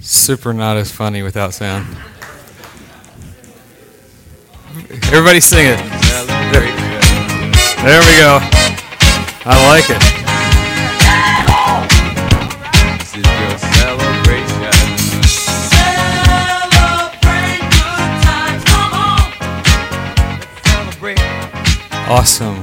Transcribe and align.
Super 0.00 0.52
not 0.52 0.76
as 0.76 0.90
funny 0.92 1.22
without 1.22 1.54
sound. 1.54 1.86
Everybody 5.10 5.40
sing 5.40 5.66
it. 5.66 5.78
There 7.82 8.00
we 8.00 8.16
go. 8.18 8.38
I 9.44 9.54
like 9.68 9.88
it. 9.88 10.02
This 12.98 13.14
is 13.14 13.24
your 13.24 13.58
celebration. 13.58 14.72
Celebrate. 20.98 21.18
Awesome. 22.08 22.60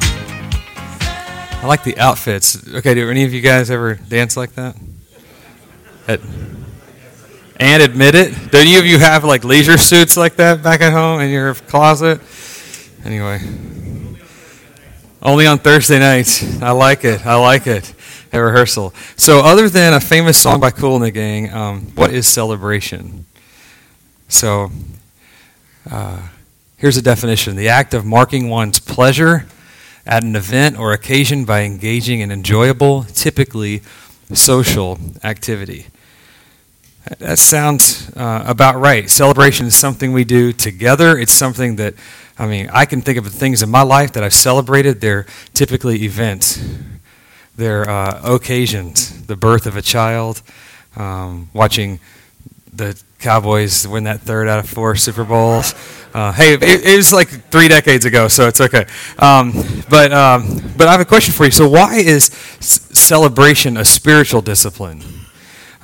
I 1.61 1.67
like 1.67 1.83
the 1.83 1.97
outfits. 1.97 2.67
Okay, 2.75 2.93
do 2.93 3.09
any 3.09 3.23
of 3.23 3.33
you 3.33 3.41
guys 3.41 3.72
ever 3.72 3.95
dance 3.95 4.38
like 4.38 4.53
that? 4.55 4.75
At- 6.08 6.22
and 7.58 7.82
admit 7.82 8.16
it? 8.16 8.52
Do 8.52 8.58
any 8.58 8.77
of 8.77 8.86
you 8.86 9.00
have 9.00 9.23
like 9.23 9.44
leisure 9.44 9.77
suits 9.77 10.18
like 10.18 10.36
that 10.38 10.62
back 10.62 10.82
at 10.82 10.94
home 10.94 11.22
in 11.22 11.30
your 11.30 11.54
closet? 11.55 12.22
Anyway. 13.04 13.40
Only 15.22 15.48
on 15.48 15.58
Thursday 15.58 15.98
nights. 15.98 16.62
I 16.62 16.70
like 16.70 17.04
it. 17.04 17.26
I 17.26 17.36
like 17.36 17.66
it. 17.66 17.94
At 18.31 18.38
rehearsal. 18.38 18.94
So, 19.16 19.40
other 19.40 19.70
than 19.70 19.94
a 19.94 20.00
famous 20.00 20.40
song 20.40 20.59
by 20.59 20.70
Kool 20.70 20.95
and 20.95 21.05
the 21.05 21.12
Gang, 21.12 21.52
um, 21.52 21.81
what 21.95 22.12
is 22.12 22.28
celebration? 22.28 23.26
So, 24.28 24.72
uh, 25.90 26.28
here's 26.78 26.98
a 26.98 27.02
definition 27.02 27.56
the 27.56 27.70
act 27.70 27.94
of 27.94 28.06
marking 28.06 28.50
one's 28.50 28.80
pleasure 28.80 29.48
at 30.06 30.23
an 30.23 30.36
event 30.36 30.78
or 30.78 30.92
occasion 30.94 31.45
by 31.45 31.62
engaging 31.62 32.20
in 32.20 32.31
enjoyable, 32.31 33.03
typically 33.06 33.81
social 34.34 35.00
activity. 35.23 35.88
That 37.20 37.38
sounds 37.38 38.11
uh, 38.16 38.44
about 38.48 38.78
right. 38.78 39.08
Celebration 39.08 39.67
is 39.67 39.75
something 39.75 40.11
we 40.11 40.23
do 40.23 40.52
together. 40.52 41.20
It's 41.20 41.31
something 41.31 41.75
that, 41.75 41.94
I 42.38 42.47
mean, 42.47 42.67
I 42.73 42.86
can 42.86 43.02
think 43.02 43.20
of 43.20 43.28
things 43.28 43.62
in 43.62 43.70
my 43.70 43.84
life 43.84 44.14
that 44.14 44.23
I've 44.23 44.34
celebrated. 44.34 45.02
They're 45.02 45.28
typically 45.53 46.03
events, 46.03 46.64
they're 47.56 47.88
uh, 47.88 48.22
occasions, 48.23 49.28
the 49.28 49.36
birth 49.36 49.67
of 49.67 49.78
a 49.78 49.84
child, 49.84 50.42
um, 50.95 51.50
watching 51.53 52.00
the 52.73 53.00
Cowboys 53.19 53.88
win 53.88 54.06
that 54.06 54.22
third 54.22 54.47
out 54.47 54.59
of 54.59 54.67
four 54.67 54.95
Super 54.95 55.23
Bowls. 55.23 55.75
Uh, 56.12 56.31
hey, 56.31 56.56
it, 56.56 56.64
it, 56.64 56.97
was 56.97 57.14
like 57.14 57.28
three 57.50 57.67
decades 57.67 58.06
ago, 58.06 58.28
so 58.28 58.47
it's 58.47 58.62
okay. 58.62 58.86
Um, 59.19 59.53
but 59.90 60.12
um, 60.12 60.62
but 60.78 60.88
I 60.88 60.92
have 60.92 61.02
a 61.02 61.06
question 61.06 61.34
for 61.34 61.45
you. 61.45 61.52
So 61.52 61.67
why 61.67 61.97
is 61.97 62.25
c- 62.25 62.94
celebration 62.94 63.78
a 63.78 63.86
spiritual 63.86 64.42
discipline? 64.42 65.25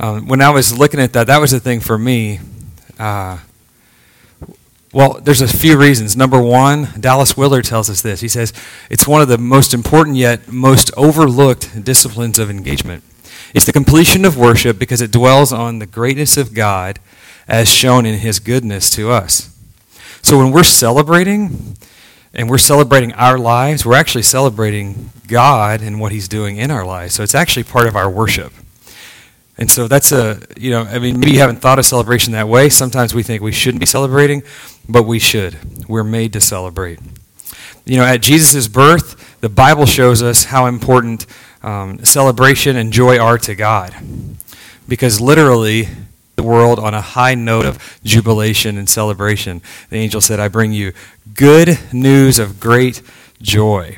Um, 0.02 0.28
when 0.28 0.42
I 0.42 0.50
was 0.50 0.76
looking 0.76 1.00
at 1.00 1.14
that, 1.14 1.28
that 1.28 1.38
was 1.38 1.52
the 1.52 1.60
thing 1.60 1.80
for 1.80 1.96
me. 1.96 2.40
Uh, 2.98 3.38
well, 4.92 5.20
there's 5.22 5.42
a 5.42 5.48
few 5.48 5.78
reasons. 5.78 6.18
Number 6.18 6.42
one, 6.42 6.88
Dallas 7.00 7.38
Willard 7.38 7.66
tells 7.66 7.88
us 7.88 8.02
this. 8.02 8.20
He 8.20 8.28
says 8.28 8.52
it's 8.90 9.08
one 9.08 9.22
of 9.22 9.28
the 9.28 9.38
most 9.38 9.76
important 9.76 10.18
yet 10.18 10.52
most 10.52 10.90
overlooked 10.98 11.86
disciplines 11.86 12.40
of 12.40 12.50
engagement. 12.50 13.04
It's 13.54 13.68
the 13.68 13.72
completion 13.72 14.26
of 14.26 14.36
worship 14.36 14.80
because 14.80 15.02
it 15.02 15.12
dwells 15.12 15.54
on 15.54 15.78
the 15.78 15.86
greatness 15.86 16.36
of 16.36 16.56
God 16.56 16.98
as 17.48 17.72
shown 17.72 18.08
in 18.08 18.18
his 18.18 18.40
goodness 18.40 18.90
to 18.96 19.12
us. 19.12 19.56
So 20.24 20.40
when 20.40 20.52
we're 20.52 20.64
celebrating 20.64 21.78
and 22.34 22.50
we're 22.50 22.58
celebrating 22.58 23.14
our 23.14 23.38
lives, 23.38 23.86
we're 23.86 23.98
actually 23.98 24.24
celebrating 24.24 25.12
God 25.28 25.82
and 25.82 26.00
what 26.00 26.12
he's 26.12 26.28
doing 26.28 26.58
in 26.58 26.72
our 26.72 26.88
lives. 26.88 27.14
So 27.14 27.22
it's 27.22 27.36
actually 27.36 27.66
part 27.66 27.86
of 27.86 27.96
our 27.96 28.10
worship. 28.10 28.52
And 29.62 29.70
so 29.70 29.88
that's 29.88 30.12
a, 30.12 30.42
you 30.58 30.72
know, 30.72 30.82
I 30.82 30.98
mean, 30.98 31.20
maybe 31.20 31.34
you 31.34 31.40
haven't 31.40 31.58
thought 31.58 31.78
of 31.78 31.86
celebration 31.86 32.34
that 32.34 32.48
way. 32.48 32.68
Sometimes 32.68 33.14
we 33.14 33.22
think 33.22 33.44
we 33.44 33.52
shouldn't 33.52 33.80
be 33.80 33.86
celebrating, 33.86 34.42
but 34.90 35.04
we 35.04 35.20
should. 35.20 35.88
We're 35.88 36.04
made 36.04 36.34
to 36.34 36.42
celebrate. 36.42 37.00
You 37.86 37.98
know, 37.98 38.04
at 38.04 38.24
Jesus' 38.24 38.68
birth, 38.68 39.40
the 39.40 39.50
Bible 39.50 39.86
shows 39.86 40.24
us 40.24 40.46
how 40.46 40.66
important 40.66 41.28
um, 41.62 42.04
celebration 42.04 42.76
and 42.76 42.92
joy 42.92 43.20
are 43.20 43.38
to 43.38 43.54
God. 43.54 43.94
Because 44.88 45.22
literally, 45.22 45.90
the 46.38 46.44
world 46.44 46.80
on 46.80 46.96
a 46.96 47.02
high 47.02 47.36
note 47.36 47.68
of 47.68 48.00
jubilation 48.04 48.80
and 48.80 48.90
celebration. 48.90 49.62
The 49.92 49.98
angel 49.98 50.22
said, 50.22 50.40
I 50.40 50.48
bring 50.48 50.74
you 50.74 50.92
good 51.36 51.78
news 51.94 52.40
of 52.40 52.60
great 52.60 53.04
joy. 53.44 53.98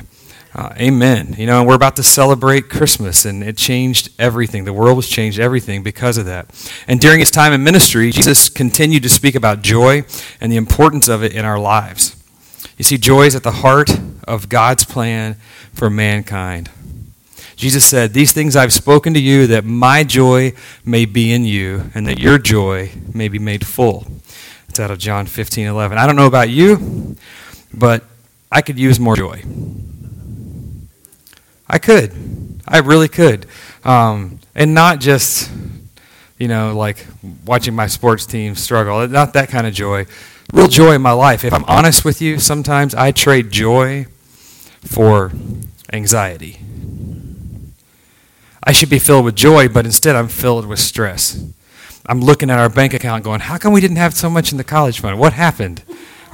Uh, 0.54 0.72
amen. 0.78 1.34
You 1.36 1.46
know, 1.46 1.58
and 1.58 1.68
we're 1.68 1.74
about 1.74 1.96
to 1.96 2.04
celebrate 2.04 2.68
Christmas, 2.68 3.24
and 3.24 3.42
it 3.42 3.56
changed 3.56 4.10
everything. 4.20 4.64
The 4.64 4.72
world 4.72 4.96
was 4.96 5.08
changed 5.08 5.40
everything 5.40 5.82
because 5.82 6.16
of 6.16 6.26
that. 6.26 6.46
And 6.86 7.00
during 7.00 7.18
his 7.18 7.32
time 7.32 7.52
in 7.52 7.64
ministry, 7.64 8.12
Jesus 8.12 8.48
continued 8.48 9.02
to 9.02 9.08
speak 9.08 9.34
about 9.34 9.62
joy 9.62 10.04
and 10.40 10.52
the 10.52 10.56
importance 10.56 11.08
of 11.08 11.24
it 11.24 11.32
in 11.32 11.44
our 11.44 11.58
lives. 11.58 12.14
You 12.78 12.84
see, 12.84 12.98
joy 12.98 13.22
is 13.22 13.34
at 13.34 13.42
the 13.42 13.50
heart 13.50 13.90
of 14.28 14.48
God's 14.48 14.84
plan 14.84 15.34
for 15.72 15.90
mankind. 15.90 16.70
Jesus 17.56 17.84
said, 17.84 18.12
These 18.12 18.32
things 18.32 18.54
I've 18.54 18.72
spoken 18.72 19.12
to 19.14 19.20
you 19.20 19.48
that 19.48 19.64
my 19.64 20.04
joy 20.04 20.52
may 20.84 21.04
be 21.04 21.32
in 21.32 21.44
you 21.44 21.90
and 21.94 22.06
that 22.06 22.18
your 22.18 22.38
joy 22.38 22.92
may 23.12 23.28
be 23.28 23.40
made 23.40 23.66
full. 23.66 24.06
It's 24.68 24.78
out 24.78 24.92
of 24.92 24.98
John 24.98 25.26
15 25.26 25.66
11. 25.66 25.98
I 25.98 26.06
don't 26.06 26.16
know 26.16 26.26
about 26.26 26.48
you, 26.48 27.16
but 27.72 28.04
I 28.52 28.62
could 28.62 28.78
use 28.78 29.00
more 29.00 29.16
joy. 29.16 29.42
I 31.74 31.78
could. 31.78 32.12
I 32.68 32.78
really 32.78 33.08
could. 33.08 33.46
Um, 33.82 34.38
and 34.54 34.74
not 34.74 35.00
just, 35.00 35.50
you 36.38 36.46
know, 36.46 36.72
like 36.76 37.04
watching 37.44 37.74
my 37.74 37.88
sports 37.88 38.26
team 38.26 38.54
struggle. 38.54 39.08
Not 39.08 39.32
that 39.32 39.48
kind 39.48 39.66
of 39.66 39.74
joy. 39.74 40.06
Real 40.52 40.68
joy 40.68 40.92
in 40.92 41.02
my 41.02 41.10
life. 41.10 41.42
If 41.42 41.52
I'm 41.52 41.64
honest 41.64 42.04
with 42.04 42.22
you, 42.22 42.38
sometimes 42.38 42.94
I 42.94 43.10
trade 43.10 43.50
joy 43.50 44.06
for 44.82 45.32
anxiety. 45.92 46.60
I 48.62 48.70
should 48.70 48.88
be 48.88 49.00
filled 49.00 49.24
with 49.24 49.34
joy, 49.34 49.66
but 49.66 49.84
instead 49.84 50.14
I'm 50.14 50.28
filled 50.28 50.66
with 50.66 50.78
stress. 50.78 51.44
I'm 52.06 52.20
looking 52.20 52.50
at 52.50 52.58
our 52.60 52.68
bank 52.68 52.94
account 52.94 53.24
going, 53.24 53.40
how 53.40 53.58
come 53.58 53.72
we 53.72 53.80
didn't 53.80 53.96
have 53.96 54.14
so 54.14 54.30
much 54.30 54.52
in 54.52 54.58
the 54.58 54.64
college 54.64 55.00
fund? 55.00 55.18
What 55.18 55.32
happened? 55.32 55.82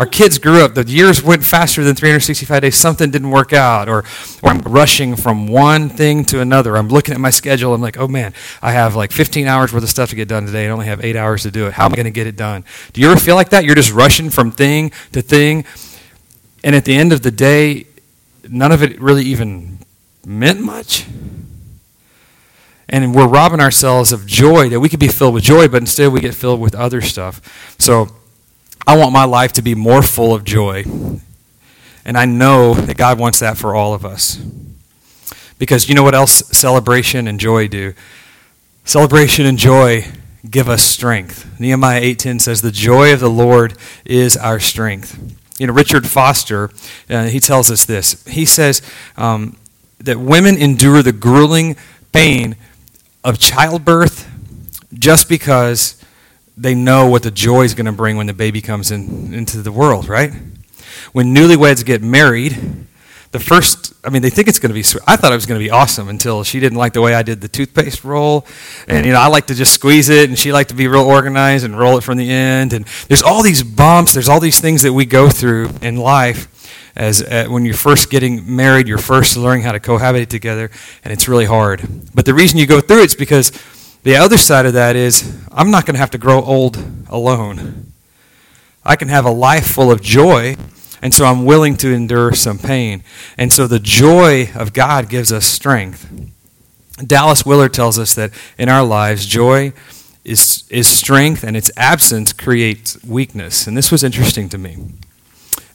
Our 0.01 0.07
kids 0.07 0.39
grew 0.39 0.65
up. 0.65 0.73
The 0.73 0.89
years 0.89 1.23
went 1.23 1.45
faster 1.45 1.85
than 1.85 1.95
365 1.95 2.63
days. 2.63 2.75
Something 2.75 3.11
didn't 3.11 3.31
work 3.31 3.53
out. 3.53 3.87
Or, 3.87 3.99
or 4.43 4.49
I'm 4.49 4.61
rushing 4.61 5.15
from 5.15 5.47
one 5.47 5.91
thing 5.91 6.25
to 6.27 6.41
another. 6.41 6.79
I'm 6.79 6.89
looking 6.89 7.13
at 7.13 7.21
my 7.21 7.29
schedule. 7.29 7.75
I'm 7.75 7.83
like, 7.83 7.99
oh 7.99 8.09
man, 8.09 8.33
I 8.63 8.73
have 8.73 8.97
like 8.97 9.13
15 9.13 9.47
hours 9.47 9.75
worth 9.75 9.83
of 9.83 9.91
stuff 9.91 10.09
to 10.09 10.17
get 10.17 10.27
done 10.27 10.47
today. 10.47 10.67
I 10.67 10.71
only 10.71 10.87
have 10.87 11.05
eight 11.05 11.17
hours 11.17 11.43
to 11.43 11.51
do 11.51 11.67
it. 11.67 11.75
How 11.75 11.85
am 11.85 11.93
I 11.93 11.97
going 11.97 12.07
to 12.07 12.11
get 12.11 12.27
it 12.27 12.35
done? 12.35 12.65
Do 12.95 13.03
you 13.03 13.11
ever 13.11 13.21
feel 13.21 13.35
like 13.35 13.51
that? 13.51 13.67
You're 13.67 13.75
just 13.75 13.93
rushing 13.93 14.31
from 14.31 14.51
thing 14.51 14.91
to 15.13 15.21
thing. 15.21 15.67
And 16.65 16.75
at 16.75 16.87
the 16.87 16.95
end 16.95 17.13
of 17.13 17.21
the 17.21 17.31
day, 17.31 17.85
none 18.49 18.73
of 18.73 18.83
it 18.83 18.99
really 19.03 19.25
even 19.25 19.81
meant 20.25 20.63
much 20.63 21.07
and 22.91 23.15
we're 23.15 23.29
robbing 23.29 23.61
ourselves 23.61 24.13
of 24.13 24.27
joy 24.27 24.69
that 24.69 24.81
we 24.81 24.89
could 24.89 24.99
be 24.99 25.09
filled 25.09 25.33
with 25.33 25.45
joy, 25.45 25.69
but 25.69 25.77
instead 25.81 26.13
we 26.13 26.21
get 26.21 26.35
filled 26.35 26.61
with 26.61 26.75
other 26.75 27.01
stuff. 27.01 27.77
So 27.79 28.09
I 28.87 28.97
want 28.97 29.13
my 29.13 29.25
life 29.25 29.53
to 29.55 29.63
be 29.63 29.75
more 29.75 30.03
full 30.03 30.35
of 30.35 30.45
joy. 30.45 30.85
And 32.05 32.17
I 32.17 32.25
know 32.25 32.75
that 32.75 32.97
God 32.97 33.19
wants 33.19 33.39
that 33.41 33.57
for 33.59 33.75
all 33.75 33.95
of 33.95 34.05
us. 34.05 34.37
Because 35.59 35.89
you 35.89 35.95
know 35.95 36.03
what 36.03 36.15
else 36.15 36.43
celebration 36.57 37.29
and 37.29 37.39
joy 37.39 37.69
do? 37.69 37.93
Celebration 38.85 39.45
and 39.45 39.59
joy 39.59 40.07
give 40.49 40.69
us 40.69 40.83
strength. 40.83 41.61
Nehemiah 41.61 42.01
8:10 42.01 42.41
says 42.41 42.63
the 42.63 42.71
joy 42.71 43.13
of 43.13 43.21
the 43.21 43.31
Lord 43.31 43.75
is 44.05 44.37
our 44.37 44.59
strength. 44.59 45.19
You 45.59 45.67
know, 45.67 45.75
Richard 45.75 46.07
Foster, 46.07 46.71
uh, 47.11 47.25
he 47.25 47.39
tells 47.39 47.71
us 47.71 47.85
this. 47.85 48.27
He 48.27 48.47
says 48.47 48.81
um, 49.19 49.57
that 49.99 50.19
women 50.19 50.57
endure 50.57 51.03
the 51.03 51.13
grueling 51.13 51.77
pain 52.13 52.57
of 53.23 53.39
childbirth 53.39 54.27
just 54.95 55.29
because 55.29 56.00
they 56.57 56.75
know 56.75 57.09
what 57.09 57.23
the 57.23 57.31
joy 57.31 57.63
is 57.63 57.75
going 57.75 57.87
to 57.87 57.93
bring 57.93 58.17
when 58.17 58.27
the 58.27 58.35
baby 58.35 58.61
comes 58.61 58.91
in, 58.91 59.33
into 59.33 59.63
the 59.63 59.73
world, 59.73 60.09
right? 60.09 60.33
When 61.13 61.35
newlyweds 61.35 61.85
get 61.85 62.03
married, 62.03 62.59
the 63.33 63.39
first, 63.39 63.95
I 64.05 64.11
mean, 64.11 64.23
they 64.23 64.31
think 64.31 64.49
it's 64.49 64.59
going 64.59 64.75
to 64.75 64.75
be. 64.75 64.85
I 65.07 65.17
thought 65.17 65.33
it 65.33 65.37
was 65.37 65.47
going 65.47 65.61
to 65.61 65.65
be 65.65 65.71
awesome 65.71 66.09
until 66.09 66.43
she 66.43 66.59
didn't 66.59 66.79
like 66.79 66.95
the 66.95 67.01
way 67.01 67.15
I 67.15 67.23
did 67.23 67.41
the 67.41 67.49
toothpaste 67.49 68.03
roll. 68.03 68.45
And, 68.89 69.07
you 69.07 69.13
know, 69.13 69.21
I 69.21 69.29
like 69.29 69.47
to 69.47 69.55
just 69.55 69.73
squeeze 69.73 70.09
it, 70.09 70.29
and 70.29 70.39
she 70.39 70.53
liked 70.53 70.71
to 70.71 70.75
be 70.75 70.89
real 70.89 71.05
organized 71.05 71.65
and 71.65 71.79
roll 71.79 71.97
it 71.97 72.03
from 72.03 72.19
the 72.19 72.29
end. 72.29 72.73
And 72.73 72.85
there's 73.07 73.23
all 73.23 73.43
these 73.43 73.63
bumps, 73.63 74.13
there's 74.13 74.29
all 74.29 74.41
these 74.41 74.61
things 74.61 74.83
that 74.83 74.93
we 74.93 75.05
go 75.07 75.29
through 75.29 75.71
in 75.81 75.97
life 75.97 76.49
as 76.97 77.23
uh, 77.23 77.47
when 77.49 77.65
you're 77.65 77.75
first 77.75 78.11
getting 78.11 78.57
married, 78.57 78.89
you're 78.89 78.99
first 78.99 79.37
learning 79.37 79.63
how 79.63 79.73
to 79.73 79.81
cohabitate 79.81 80.29
together, 80.29 80.71
and 81.05 81.13
it's 81.13 81.29
really 81.29 81.45
hard. 81.45 81.83
But 82.15 82.27
the 82.27 82.35
reason 82.35 82.59
you 82.59 82.67
go 82.67 82.81
through 82.81 83.03
it 83.03 83.07
is 83.07 83.15
because 83.15 83.53
the 84.03 84.17
other 84.17 84.39
side 84.39 84.67
of 84.67 84.73
that 84.73 84.97
is 84.97 85.39
I'm 85.53 85.71
not 85.71 85.87
going 85.87 85.95
to 85.95 86.01
have 86.01 86.11
to 86.13 86.19
grow 86.19 86.43
old 86.43 86.79
alone. 87.09 87.93
I 88.85 88.97
can 88.97 89.09
have 89.09 89.25
a 89.25 89.31
life 89.31 89.67
full 89.67 89.91
of 89.91 90.01
joy, 90.01 90.57
and 91.03 91.13
so 91.13 91.27
I'm 91.27 91.45
willing 91.45 91.77
to 91.79 91.93
endure 91.93 92.33
some 92.33 92.59
pain. 92.59 93.05
And 93.37 93.53
so 93.53 93.67
the 93.67 93.79
joy 93.79 94.51
of 94.55 94.73
God 94.73 95.09
gives 95.09 95.33
us 95.33 95.45
strength. 95.45 96.11
Dallas 97.07 97.45
Willard 97.45 97.75
tells 97.75 97.99
us 97.99 98.15
that 98.15 98.33
in 98.59 98.69
our 98.69 98.85
lives, 98.85 99.27
joy 99.27 99.73
is, 100.25 100.65
is 100.71 100.89
strength, 100.89 101.45
and 101.45 101.57
its 101.57 101.71
absence 101.77 102.33
creates 102.33 103.03
weakness. 103.05 103.67
And 103.67 103.77
this 103.77 103.91
was 103.91 104.03
interesting 104.03 104.49
to 104.51 104.59
me. 104.59 104.79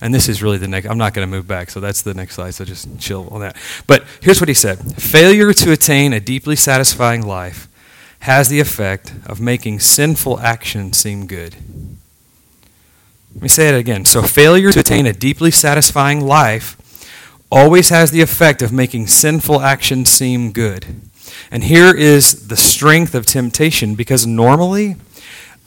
And 0.02 0.14
this 0.14 0.28
is 0.28 0.44
really 0.44 0.58
the 0.58 0.68
next, 0.68 0.88
I'm 0.88 0.98
not 0.98 1.14
going 1.14 1.28
to 1.28 1.32
move 1.32 1.48
back, 1.48 1.70
so 1.70 1.80
that's 1.80 2.02
the 2.02 2.14
next 2.14 2.36
slide, 2.36 2.52
so 2.52 2.66
just 2.66 3.00
chill 3.00 3.28
on 3.30 3.42
that. 3.42 3.56
But 3.88 4.04
here's 4.22 4.40
what 4.40 4.50
he 4.50 4.54
said 4.54 5.02
Failure 5.02 5.54
to 5.54 5.72
attain 5.72 6.14
a 6.14 6.20
deeply 6.20 6.56
satisfying 6.56 7.26
life 7.26 7.68
has 8.26 8.50
the 8.50 8.60
effect 8.60 9.14
of 9.28 9.40
making 9.40 9.80
sinful 9.80 10.40
action 10.40 10.92
seem 10.94 11.28
good. 11.28 11.56
Let 13.36 13.44
me 13.44 13.48
say 13.48 13.70
it 13.70 13.76
again. 13.76 14.04
So, 14.04 14.24
failure 14.24 14.72
to 14.72 14.80
attain 14.80 15.06
a 15.06 15.14
deeply 15.14 15.52
satisfying 15.52 16.22
life 16.22 16.76
always 17.52 17.90
has 17.90 18.10
the 18.10 18.22
effect 18.22 18.64
of 18.64 18.74
making 18.74 19.06
sinful 19.06 19.62
action 19.62 20.06
seem 20.06 20.52
good. 20.52 20.88
And 21.52 21.66
here 21.66 21.96
is 21.96 22.48
the 22.48 22.58
strength 22.58 23.14
of 23.14 23.28
temptation 23.28 23.94
because 23.94 24.26
normally 24.26 24.96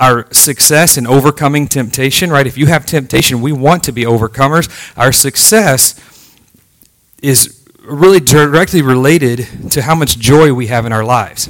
our 0.00 0.26
success 0.32 0.98
in 0.98 1.06
overcoming 1.06 1.68
temptation, 1.68 2.28
right? 2.28 2.46
If 2.46 2.58
you 2.58 2.66
have 2.66 2.84
temptation, 2.86 3.40
we 3.40 3.52
want 3.52 3.84
to 3.84 3.92
be 3.92 4.02
overcomers. 4.02 4.68
Our 4.96 5.12
success 5.12 5.94
is 7.22 7.64
really 7.82 8.20
directly 8.20 8.82
related 8.82 9.70
to 9.70 9.82
how 9.82 9.94
much 9.94 10.18
joy 10.18 10.52
we 10.52 10.66
have 10.66 10.86
in 10.86 10.92
our 10.92 11.04
lives. 11.04 11.48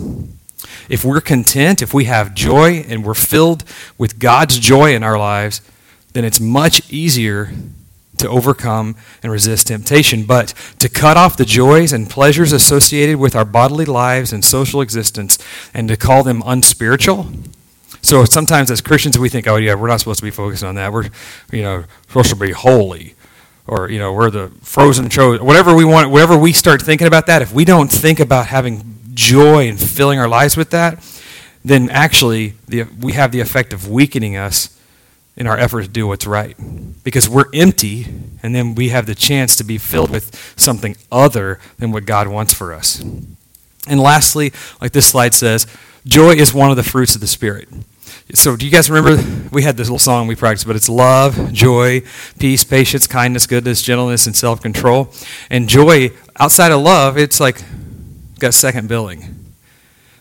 If 0.89 1.05
we're 1.05 1.21
content, 1.21 1.83
if 1.83 1.93
we 1.93 2.05
have 2.05 2.35
joy 2.35 2.85
and 2.89 3.05
we're 3.05 3.15
filled 3.15 3.65
with 3.97 4.19
God's 4.19 4.59
joy 4.59 4.95
in 4.95 5.03
our 5.03 5.19
lives, 5.19 5.61
then 6.13 6.25
it's 6.25 6.41
much 6.41 6.91
easier 6.91 7.51
to 8.19 8.29
overcome 8.29 8.97
and 9.23 9.31
resist 9.31 9.69
temptation. 9.69 10.25
But 10.25 10.55
to 10.79 10.89
cut 10.89 11.17
off 11.17 11.37
the 11.37 11.45
joys 11.45 11.93
and 11.93 12.11
pleasures 12.11 12.53
associated 12.53 13.17
with 13.17 13.37
our 13.37 13.45
bodily 13.45 13.85
lives 13.85 14.33
and 14.33 14.45
social 14.45 14.81
existence 14.81 15.39
and 15.73 15.89
to 15.89 15.97
call 15.97 16.23
them 16.23 16.43
unspiritual, 16.45 17.27
so 18.03 18.25
sometimes 18.25 18.71
as 18.71 18.81
Christians 18.81 19.19
we 19.19 19.29
think, 19.29 19.47
oh 19.47 19.57
yeah, 19.57 19.75
we're 19.75 19.89
not 19.89 20.01
supposed 20.01 20.21
to 20.21 20.25
be 20.25 20.31
focused 20.31 20.65
on 20.65 20.77
that. 20.77 20.93
We're, 20.93 21.11
you 21.53 21.63
know, 21.63 21.85
supposed 22.07 22.31
to 22.31 22.37
be 22.37 22.53
holy, 22.53 23.15
or 23.67 23.91
you 23.91 23.99
know, 23.99 24.13
we're 24.13 24.31
the 24.31 24.51
frozen 24.63 25.09
chosen. 25.09 25.45
Whatever 25.45 25.75
we 25.75 25.85
want, 25.85 26.11
whatever 26.11 26.37
we 26.37 26.53
start 26.53 26.81
thinking 26.81 27.07
about 27.07 27.27
that, 27.27 27.43
if 27.43 27.53
we 27.53 27.65
don't 27.65 27.91
think 27.91 28.21
about 28.21 28.47
having 28.47 28.88
joy 29.19 29.69
and 29.69 29.81
filling 29.81 30.21
our 30.21 30.29
lives 30.29 30.57
with 30.57 30.71
that, 30.71 31.03
then 31.65 31.91
actually 31.91 32.55
the, 32.69 32.85
we 33.01 33.13
have 33.15 33.33
the 33.33 33.41
effect 33.41 33.73
of 33.73 33.89
weakening 33.89 34.37
us 34.37 34.79
in 35.37 35.49
our 35.49 35.59
effort 35.59 35.83
to 35.83 35.89
do 35.89 36.07
what's 36.07 36.25
right. 36.25 36.57
Because 37.03 37.29
we're 37.29 37.47
empty, 37.53 38.07
and 38.45 38.55
then 38.55 38.77
we 38.77 38.91
have 38.91 39.07
the 39.07 39.17
chance 39.17 39.57
to 39.57 39.65
be 39.65 39.77
filled 39.77 40.11
with 40.11 40.55
something 40.57 40.97
other 41.11 41.59
than 41.79 41.91
what 41.91 42.07
God 42.07 42.29
wants 42.29 42.55
for 42.55 42.73
us. 42.73 43.01
And 43.01 44.01
lastly, 44.01 44.53
like 44.81 44.93
this 44.93 45.09
slide 45.09 45.35
says, 45.35 45.67
joy 46.07 46.35
is 46.35 46.55
one 46.55 46.71
of 46.71 46.77
the 46.77 46.85
fruits 46.85 47.17
of 47.17 47.21
the 47.21 47.27
Spirit. 47.27 47.69
So, 48.35 48.57
do 48.57 48.67
you 48.67 48.71
guys 48.71 48.89
remember 48.89 49.51
we 49.51 49.63
had 49.63 49.77
this 49.77 49.89
little 49.89 49.99
song 49.99 50.29
we 50.29 50.37
practiced, 50.37 50.67
but 50.67 50.77
it's 50.77 50.89
love, 50.89 51.53
joy, 51.53 52.03
peace, 52.39 52.63
patience, 52.63 53.07
kindness, 53.07 53.47
goodness, 53.47 53.83
gentleness, 53.83 54.27
and 54.27 54.37
self 54.37 54.61
control. 54.61 55.11
And 55.51 55.67
joy, 55.69 56.11
outside 56.39 56.71
of 56.71 56.83
love, 56.83 57.17
it's 57.17 57.41
like 57.41 57.63
got 58.39 58.55
second 58.55 58.89
billing. 58.89 59.49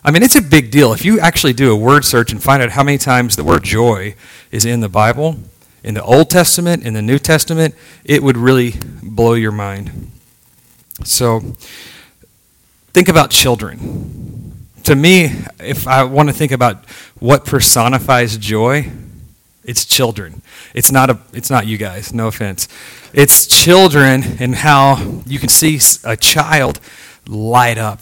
I 0.03 0.11
mean, 0.11 0.23
it's 0.23 0.35
a 0.35 0.41
big 0.41 0.71
deal. 0.71 0.93
If 0.93 1.03
you 1.03 1.19
actually 1.19 1.53
do 1.53 1.71
a 1.71 1.75
word 1.75 2.05
search 2.05 2.31
and 2.31 2.41
find 2.41 2.63
out 2.63 2.71
how 2.71 2.83
many 2.83 2.97
times 2.97 3.35
the 3.35 3.43
word 3.43 3.63
joy 3.63 4.15
is 4.51 4.65
in 4.65 4.79
the 4.79 4.89
Bible, 4.89 5.37
in 5.83 5.93
the 5.93 6.03
Old 6.03 6.29
Testament, 6.29 6.85
in 6.85 6.93
the 6.93 7.01
New 7.01 7.19
Testament, 7.19 7.75
it 8.05 8.23
would 8.23 8.37
really 8.37 8.75
blow 9.03 9.33
your 9.33 9.51
mind. 9.51 10.11
So, 11.03 11.55
think 12.93 13.07
about 13.07 13.31
children. 13.31 14.67
To 14.83 14.95
me, 14.95 15.31
if 15.59 15.87
I 15.87 16.03
want 16.03 16.29
to 16.29 16.33
think 16.33 16.51
about 16.51 16.85
what 17.19 17.45
personifies 17.45 18.37
joy, 18.37 18.91
it's 19.65 19.85
children. 19.85 20.41
It's 20.73 20.91
not 20.91 21.09
a 21.09 21.19
it's 21.33 21.49
not 21.49 21.67
you 21.67 21.77
guys, 21.77 22.13
no 22.13 22.27
offense. 22.27 22.69
It's 23.13 23.45
children 23.45 24.23
and 24.39 24.55
how 24.55 25.21
you 25.25 25.39
can 25.39 25.49
see 25.49 25.79
a 26.05 26.15
child 26.15 26.79
light 27.27 27.77
up. 27.77 28.01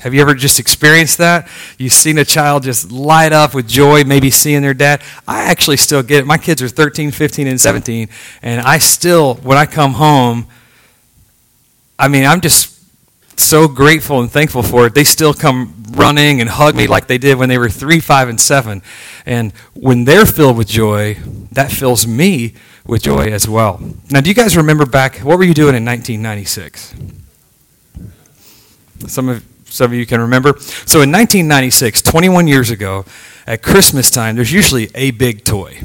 Have 0.00 0.12
you 0.12 0.20
ever 0.20 0.34
just 0.34 0.60
experienced 0.60 1.16
that? 1.18 1.48
You've 1.78 1.94
seen 1.94 2.18
a 2.18 2.26
child 2.26 2.64
just 2.64 2.92
light 2.92 3.32
up 3.32 3.54
with 3.54 3.66
joy, 3.66 4.04
maybe 4.04 4.30
seeing 4.30 4.60
their 4.60 4.74
dad. 4.74 5.02
I 5.26 5.44
actually 5.44 5.78
still 5.78 6.02
get 6.02 6.20
it. 6.20 6.26
My 6.26 6.36
kids 6.36 6.60
are 6.60 6.68
13, 6.68 7.10
15, 7.10 7.46
and 7.46 7.58
17, 7.58 8.08
and 8.42 8.60
I 8.60 8.78
still, 8.78 9.36
when 9.36 9.56
I 9.56 9.64
come 9.64 9.94
home, 9.94 10.46
I 11.98 12.08
mean, 12.08 12.26
I'm 12.26 12.42
just 12.42 12.74
so 13.38 13.66
grateful 13.66 14.20
and 14.20 14.30
thankful 14.30 14.62
for 14.62 14.86
it. 14.86 14.94
They 14.94 15.04
still 15.04 15.32
come 15.32 15.84
running 15.92 16.40
and 16.40 16.50
hug 16.50 16.74
me 16.74 16.86
like 16.86 17.06
they 17.06 17.18
did 17.18 17.38
when 17.38 17.48
they 17.48 17.56
were 17.56 17.70
three, 17.70 18.00
five, 18.00 18.28
and 18.28 18.40
seven. 18.40 18.82
And 19.24 19.52
when 19.72 20.04
they're 20.04 20.26
filled 20.26 20.58
with 20.58 20.68
joy, 20.68 21.14
that 21.52 21.70
fills 21.70 22.06
me 22.06 22.54
with 22.86 23.04
joy 23.04 23.32
as 23.32 23.48
well. 23.48 23.80
Now, 24.10 24.20
do 24.20 24.28
you 24.28 24.34
guys 24.34 24.54
remember 24.54 24.84
back? 24.84 25.20
What 25.20 25.38
were 25.38 25.44
you 25.44 25.54
doing 25.54 25.74
in 25.74 25.84
1996? 25.84 27.23
Some 29.06 29.28
of 29.28 29.44
some 29.74 29.90
of 29.90 29.94
you 29.94 30.06
can 30.06 30.20
remember. 30.20 30.54
So 30.58 31.02
in 31.02 31.10
1996, 31.10 32.02
21 32.02 32.46
years 32.46 32.70
ago, 32.70 33.04
at 33.46 33.62
Christmas 33.62 34.10
time, 34.10 34.36
there's 34.36 34.52
usually 34.52 34.88
a 34.94 35.10
big 35.10 35.44
toy. 35.44 35.80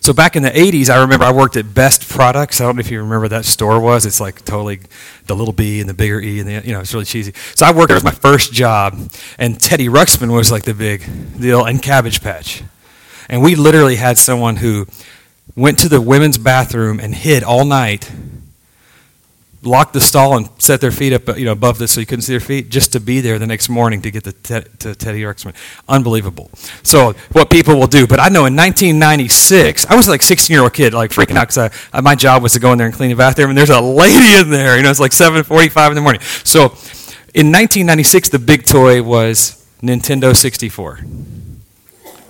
So 0.00 0.12
back 0.12 0.36
in 0.36 0.42
the 0.42 0.50
80s, 0.50 0.90
I 0.90 1.00
remember 1.00 1.24
I 1.24 1.32
worked 1.32 1.56
at 1.56 1.74
Best 1.74 2.08
Products. 2.08 2.60
I 2.60 2.64
don't 2.64 2.76
know 2.76 2.80
if 2.80 2.90
you 2.90 3.00
remember 3.00 3.28
that 3.28 3.44
store 3.44 3.80
was. 3.80 4.04
It's 4.04 4.20
like 4.20 4.44
totally 4.44 4.80
the 5.26 5.34
little 5.34 5.52
B 5.52 5.80
and 5.80 5.88
the 5.88 5.94
bigger 5.94 6.20
E, 6.20 6.40
and 6.40 6.48
the, 6.48 6.66
you 6.66 6.72
know, 6.72 6.80
it's 6.80 6.92
really 6.92 7.06
cheesy. 7.06 7.32
So 7.54 7.64
I 7.66 7.72
worked 7.72 7.88
there. 7.88 7.96
Was 7.96 8.04
my 8.04 8.10
first 8.10 8.52
job, 8.52 8.98
and 9.38 9.58
Teddy 9.60 9.88
Ruxpin 9.88 10.34
was 10.34 10.52
like 10.52 10.64
the 10.64 10.74
big 10.74 11.08
deal, 11.40 11.64
and 11.64 11.82
Cabbage 11.82 12.22
Patch. 12.22 12.62
And 13.28 13.42
we 13.42 13.54
literally 13.54 13.96
had 13.96 14.18
someone 14.18 14.56
who 14.56 14.86
went 15.56 15.78
to 15.80 15.88
the 15.88 16.00
women's 16.00 16.36
bathroom 16.36 17.00
and 17.00 17.14
hid 17.14 17.42
all 17.42 17.64
night 17.64 18.10
locked 19.66 19.92
the 19.92 20.00
stall 20.00 20.36
and 20.36 20.48
set 20.58 20.80
their 20.80 20.90
feet 20.90 21.12
up, 21.12 21.38
you 21.38 21.44
know, 21.44 21.52
above 21.52 21.78
this 21.78 21.92
so 21.92 22.00
you 22.00 22.06
couldn't 22.06 22.22
see 22.22 22.32
their 22.32 22.40
feet, 22.40 22.68
just 22.68 22.92
to 22.92 23.00
be 23.00 23.20
there 23.20 23.38
the 23.38 23.46
next 23.46 23.68
morning 23.68 24.02
to 24.02 24.10
get 24.10 24.24
the 24.24 24.32
te- 24.32 24.68
to 24.78 24.94
Teddy 24.94 25.22
Ruxpin. 25.22 25.54
Unbelievable. 25.88 26.50
So 26.82 27.12
what 27.32 27.50
people 27.50 27.78
will 27.78 27.86
do. 27.86 28.06
But 28.06 28.20
I 28.20 28.28
know 28.28 28.46
in 28.46 28.56
1996, 28.56 29.86
I 29.86 29.94
was 29.96 30.08
like 30.08 30.22
a 30.22 30.24
16 30.24 30.54
year 30.54 30.62
old 30.62 30.74
kid, 30.74 30.94
like 30.94 31.10
freaking 31.10 31.36
out 31.36 31.48
because 31.48 31.70
my 32.02 32.14
job 32.14 32.42
was 32.42 32.52
to 32.52 32.60
go 32.60 32.72
in 32.72 32.78
there 32.78 32.86
and 32.86 32.94
clean 32.94 33.10
the 33.10 33.16
bathroom, 33.16 33.50
and 33.50 33.58
there's 33.58 33.70
a 33.70 33.80
lady 33.80 34.40
in 34.40 34.50
there. 34.50 34.76
You 34.76 34.82
know, 34.82 34.90
it's 34.90 35.00
like 35.00 35.12
7:45 35.12 35.88
in 35.90 35.94
the 35.94 36.00
morning. 36.00 36.20
So 36.44 36.64
in 37.34 37.50
1996, 37.50 38.28
the 38.28 38.38
big 38.38 38.64
toy 38.64 39.02
was 39.02 39.66
Nintendo 39.82 40.34
64. 40.34 41.00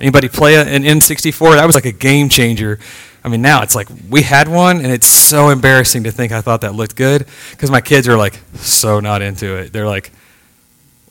Anybody 0.00 0.28
play 0.28 0.56
an 0.56 0.82
N64? 0.82 1.54
That 1.54 1.66
was 1.66 1.74
like 1.74 1.86
a 1.86 1.92
game 1.92 2.28
changer 2.28 2.78
I 3.24 3.28
mean, 3.28 3.40
now 3.40 3.62
it's 3.62 3.74
like 3.74 3.88
we 4.10 4.20
had 4.20 4.48
one, 4.48 4.76
and 4.76 4.88
it's 4.88 5.06
so 5.06 5.48
embarrassing 5.48 6.04
to 6.04 6.12
think 6.12 6.30
I 6.30 6.42
thought 6.42 6.60
that 6.60 6.74
looked 6.74 6.94
good 6.94 7.26
because 7.52 7.70
my 7.70 7.80
kids 7.80 8.06
are 8.06 8.18
like 8.18 8.38
so 8.56 9.00
not 9.00 9.22
into 9.22 9.56
it. 9.56 9.72
They're 9.72 9.86
like, 9.86 10.12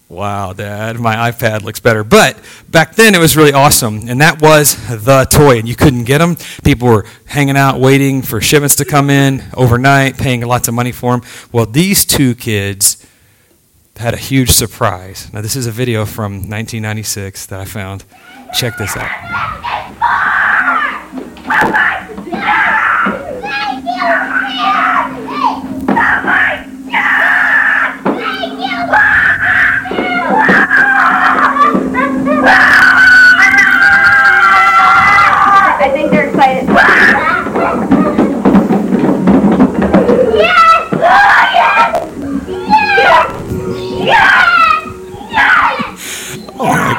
wow, 0.09 0.53
dad, 0.53 0.99
my 0.99 1.31
iPad 1.31 1.63
looks 1.63 1.79
better. 1.79 2.03
But 2.03 2.39
back 2.69 2.93
then 2.93 3.15
it 3.15 3.19
was 3.19 3.35
really 3.35 3.51
awesome, 3.51 4.07
and 4.07 4.21
that 4.21 4.41
was 4.41 4.75
the 4.87 5.25
toy, 5.29 5.57
and 5.57 5.67
you 5.67 5.75
couldn't 5.75 6.03
get 6.03 6.19
them. 6.19 6.37
People 6.63 6.87
were 6.87 7.05
hanging 7.25 7.57
out 7.57 7.79
waiting 7.79 8.21
for 8.21 8.39
shipments 8.39 8.75
to 8.75 8.85
come 8.85 9.09
in 9.09 9.43
overnight, 9.55 10.17
paying 10.17 10.41
lots 10.41 10.67
of 10.67 10.75
money 10.75 10.91
for 10.91 11.17
them. 11.17 11.27
Well, 11.51 11.65
these 11.65 12.05
two 12.05 12.35
kids 12.35 13.03
had 13.95 14.13
a 14.13 14.17
huge 14.17 14.51
surprise. 14.51 15.33
Now, 15.33 15.41
this 15.41 15.55
is 15.55 15.65
a 15.65 15.71
video 15.71 16.05
from 16.05 16.33
1996 16.33 17.47
that 17.47 17.59
I 17.59 17.65
found. 17.65 18.03
Check 18.53 18.77
this 18.77 18.95
out. 18.95 19.09
Yeah! 24.03 25.02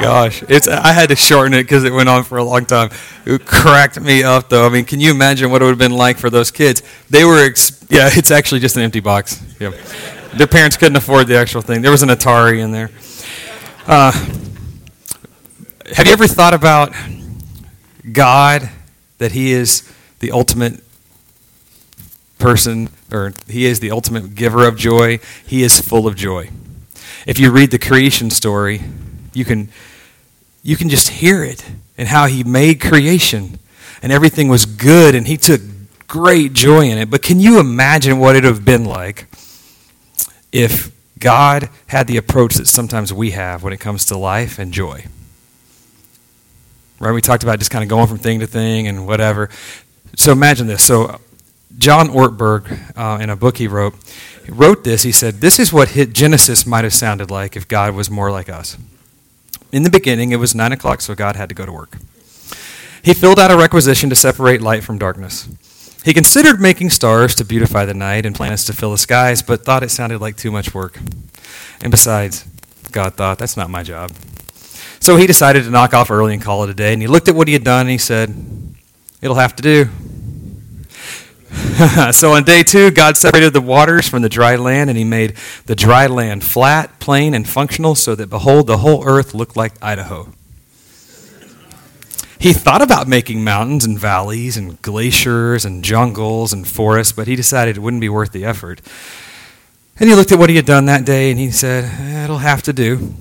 Gosh, 0.04 0.44
it's 0.48 0.68
I 0.68 0.92
had 0.92 1.08
to 1.08 1.16
shorten 1.16 1.54
it 1.54 1.62
because 1.62 1.84
it 1.84 1.92
went 1.92 2.08
on 2.08 2.24
for 2.24 2.38
a 2.38 2.44
long 2.44 2.66
time. 2.66 2.90
It 3.24 3.46
cracked 3.46 4.00
me 4.00 4.22
up 4.22 4.48
though. 4.48 4.66
I 4.66 4.68
mean, 4.68 4.84
can 4.84 5.00
you 5.00 5.10
imagine 5.10 5.50
what 5.50 5.62
it 5.62 5.64
would 5.64 5.72
have 5.72 5.78
been 5.78 5.96
like 5.96 6.18
for 6.18 6.30
those 6.30 6.50
kids? 6.50 6.82
They 7.08 7.24
were, 7.24 7.44
ex- 7.44 7.86
yeah, 7.88 8.10
it's 8.12 8.30
actually 8.30 8.60
just 8.60 8.76
an 8.76 8.82
empty 8.82 9.00
box. 9.00 9.42
Yeah. 9.58 9.70
Their 10.34 10.46
parents 10.46 10.76
couldn't 10.76 10.96
afford 10.96 11.26
the 11.28 11.36
actual 11.36 11.62
thing. 11.62 11.80
There 11.80 11.90
was 11.90 12.02
an 12.02 12.08
Atari 12.10 12.58
in 12.58 12.72
there. 12.72 12.90
Uh, 13.86 14.12
have 15.94 16.06
you 16.06 16.12
ever 16.12 16.26
thought 16.26 16.54
about 16.54 16.92
God 18.12 18.68
that 19.18 19.32
He 19.32 19.52
is 19.52 19.90
the 20.20 20.32
ultimate 20.32 20.82
person, 22.38 22.90
or 23.10 23.32
He 23.48 23.64
is 23.64 23.80
the 23.80 23.90
ultimate 23.90 24.34
giver 24.34 24.66
of 24.66 24.76
joy? 24.76 25.18
He 25.46 25.62
is 25.62 25.80
full 25.80 26.06
of 26.06 26.14
joy. 26.14 26.50
If 27.26 27.38
you 27.38 27.50
read 27.50 27.70
the 27.70 27.78
creation 27.78 28.28
story, 28.30 28.82
you 29.32 29.44
can 29.44 29.70
you 30.64 30.76
can 30.76 30.88
just 30.88 31.10
hear 31.10 31.44
it 31.44 31.64
and 31.96 32.08
how 32.08 32.26
he 32.26 32.42
made 32.42 32.80
creation 32.80 33.58
and 34.02 34.10
everything 34.10 34.48
was 34.48 34.64
good 34.64 35.14
and 35.14 35.26
he 35.28 35.36
took 35.36 35.60
great 36.08 36.54
joy 36.54 36.86
in 36.86 36.96
it. 36.96 37.10
But 37.10 37.22
can 37.22 37.38
you 37.38 37.60
imagine 37.60 38.18
what 38.18 38.34
it 38.34 38.44
would 38.44 38.44
have 38.44 38.64
been 38.64 38.84
like 38.84 39.28
if 40.50 40.90
God 41.18 41.68
had 41.88 42.06
the 42.06 42.16
approach 42.16 42.54
that 42.54 42.66
sometimes 42.66 43.12
we 43.12 43.32
have 43.32 43.62
when 43.62 43.74
it 43.74 43.78
comes 43.78 44.06
to 44.06 44.16
life 44.16 44.58
and 44.58 44.72
joy? 44.72 45.04
Right? 46.98 47.12
We 47.12 47.20
talked 47.20 47.42
about 47.42 47.58
just 47.58 47.70
kind 47.70 47.82
of 47.82 47.90
going 47.90 48.06
from 48.06 48.18
thing 48.18 48.40
to 48.40 48.46
thing 48.46 48.88
and 48.88 49.06
whatever. 49.06 49.50
So 50.16 50.32
imagine 50.32 50.66
this. 50.66 50.82
So 50.82 51.20
John 51.76 52.08
Ortberg, 52.08 52.96
uh, 52.96 53.22
in 53.22 53.28
a 53.28 53.36
book 53.36 53.58
he 53.58 53.68
wrote, 53.68 53.94
wrote 54.48 54.82
this. 54.82 55.02
He 55.02 55.12
said, 55.12 55.42
This 55.42 55.58
is 55.58 55.74
what 55.74 55.90
Genesis 55.90 56.64
might 56.64 56.84
have 56.84 56.94
sounded 56.94 57.30
like 57.30 57.54
if 57.54 57.68
God 57.68 57.94
was 57.94 58.10
more 58.10 58.30
like 58.30 58.48
us. 58.48 58.78
In 59.74 59.82
the 59.82 59.90
beginning, 59.90 60.30
it 60.30 60.36
was 60.36 60.54
9 60.54 60.70
o'clock, 60.70 61.00
so 61.00 61.16
God 61.16 61.34
had 61.34 61.48
to 61.48 61.54
go 61.54 61.66
to 61.66 61.72
work. 61.72 61.98
He 63.02 63.12
filled 63.12 63.40
out 63.40 63.50
a 63.50 63.56
requisition 63.56 64.08
to 64.08 64.14
separate 64.14 64.62
light 64.62 64.84
from 64.84 64.98
darkness. 64.98 65.48
He 66.04 66.14
considered 66.14 66.60
making 66.60 66.90
stars 66.90 67.34
to 67.34 67.44
beautify 67.44 67.84
the 67.84 67.92
night 67.92 68.24
and 68.24 68.36
planets 68.36 68.64
to 68.66 68.72
fill 68.72 68.92
the 68.92 68.98
skies, 68.98 69.42
but 69.42 69.64
thought 69.64 69.82
it 69.82 69.90
sounded 69.90 70.20
like 70.20 70.36
too 70.36 70.52
much 70.52 70.74
work. 70.74 71.00
And 71.82 71.90
besides, 71.90 72.44
God 72.92 73.14
thought, 73.14 73.40
that's 73.40 73.56
not 73.56 73.68
my 73.68 73.82
job. 73.82 74.12
So 75.00 75.16
he 75.16 75.26
decided 75.26 75.64
to 75.64 75.70
knock 75.70 75.92
off 75.92 76.08
early 76.08 76.34
and 76.34 76.40
call 76.40 76.62
it 76.62 76.70
a 76.70 76.74
day. 76.74 76.92
And 76.92 77.02
he 77.02 77.08
looked 77.08 77.26
at 77.26 77.34
what 77.34 77.48
he 77.48 77.52
had 77.52 77.64
done 77.64 77.80
and 77.80 77.90
he 77.90 77.98
said, 77.98 78.32
It'll 79.20 79.34
have 79.34 79.56
to 79.56 79.62
do. 79.64 79.88
so 82.12 82.32
on 82.32 82.44
day 82.44 82.62
two, 82.62 82.90
God 82.90 83.16
separated 83.16 83.52
the 83.52 83.60
waters 83.60 84.08
from 84.08 84.22
the 84.22 84.28
dry 84.28 84.56
land, 84.56 84.90
and 84.90 84.98
He 84.98 85.04
made 85.04 85.36
the 85.66 85.74
dry 85.74 86.06
land 86.06 86.44
flat, 86.44 87.00
plain, 87.00 87.34
and 87.34 87.48
functional, 87.48 87.94
so 87.94 88.14
that, 88.14 88.30
behold, 88.30 88.66
the 88.66 88.78
whole 88.78 89.04
earth 89.06 89.34
looked 89.34 89.56
like 89.56 89.72
Idaho. 89.82 90.32
He 92.38 92.52
thought 92.52 92.82
about 92.82 93.08
making 93.08 93.42
mountains 93.42 93.84
and 93.84 93.98
valleys 93.98 94.56
and 94.56 94.80
glaciers 94.82 95.64
and 95.64 95.82
jungles 95.82 96.52
and 96.52 96.68
forests, 96.68 97.12
but 97.12 97.26
he 97.26 97.36
decided 97.36 97.76
it 97.76 97.80
wouldn't 97.80 98.02
be 98.02 98.08
worth 98.08 98.32
the 98.32 98.44
effort. 98.44 98.80
And 99.98 100.08
he 100.08 100.14
looked 100.14 100.30
at 100.30 100.38
what 100.38 100.50
he 100.50 100.56
had 100.56 100.66
done 100.66 100.84
that 100.86 101.04
day, 101.04 101.30
and 101.30 101.40
he 101.40 101.50
said, 101.50 101.84
eh, 101.84 102.24
It'll 102.24 102.38
have 102.38 102.62
to 102.64 102.72
do. 102.72 103.14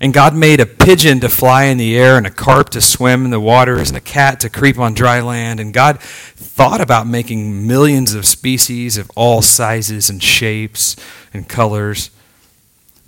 And 0.00 0.14
God 0.14 0.34
made 0.34 0.60
a 0.60 0.66
pigeon 0.66 1.18
to 1.20 1.28
fly 1.28 1.64
in 1.64 1.76
the 1.76 1.96
air, 1.98 2.16
and 2.16 2.26
a 2.26 2.30
carp 2.30 2.70
to 2.70 2.80
swim 2.80 3.24
in 3.24 3.30
the 3.30 3.40
waters, 3.40 3.88
and 3.88 3.96
a 3.96 4.00
cat 4.00 4.38
to 4.40 4.50
creep 4.50 4.78
on 4.78 4.94
dry 4.94 5.20
land. 5.20 5.58
And 5.58 5.74
God 5.74 6.00
thought 6.00 6.80
about 6.80 7.06
making 7.06 7.66
millions 7.66 8.14
of 8.14 8.24
species 8.24 8.96
of 8.96 9.10
all 9.16 9.42
sizes 9.42 10.08
and 10.08 10.22
shapes 10.22 10.94
and 11.34 11.48
colors, 11.48 12.10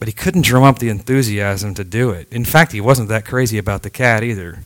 but 0.01 0.09
he 0.09 0.13
couldn't 0.13 0.45
drum 0.45 0.65
up 0.65 0.81
the 0.81 0.89
enthusiasm 0.89 1.75
to 1.75 1.85
do 1.85 2.11
it. 2.11 2.27
In 2.33 2.45
fact, 2.45 2.73
he 2.73 2.81
wasn't 2.81 3.09
that 3.09 3.25
crazy 3.25 3.59
about 3.59 3.83
the 3.83 3.91
cat 3.91 4.25
either. 4.25 4.65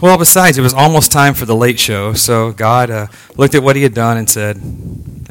Well, 0.00 0.18
besides, 0.18 0.58
it 0.58 0.62
was 0.62 0.74
almost 0.74 1.10
time 1.10 1.34
for 1.34 1.46
the 1.46 1.56
late 1.56 1.80
show, 1.80 2.12
so 2.12 2.52
God 2.52 2.90
uh, 2.90 3.06
looked 3.36 3.54
at 3.54 3.62
what 3.62 3.76
he 3.76 3.82
had 3.82 3.94
done 3.94 4.16
and 4.18 4.28
said, 4.28 4.60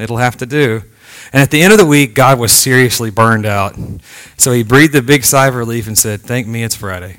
It'll 0.00 0.16
have 0.16 0.36
to 0.38 0.46
do. 0.46 0.82
And 1.32 1.42
at 1.42 1.50
the 1.50 1.62
end 1.62 1.72
of 1.72 1.78
the 1.78 1.86
week, 1.86 2.14
God 2.14 2.38
was 2.38 2.52
seriously 2.52 3.10
burned 3.10 3.46
out. 3.46 3.76
So 4.36 4.52
he 4.52 4.62
breathed 4.62 4.94
a 4.94 5.02
big 5.02 5.24
sigh 5.24 5.48
of 5.48 5.54
relief 5.54 5.86
and 5.86 5.96
said, 5.96 6.20
Thank 6.20 6.46
me, 6.46 6.62
it's 6.62 6.76
Friday. 6.76 7.18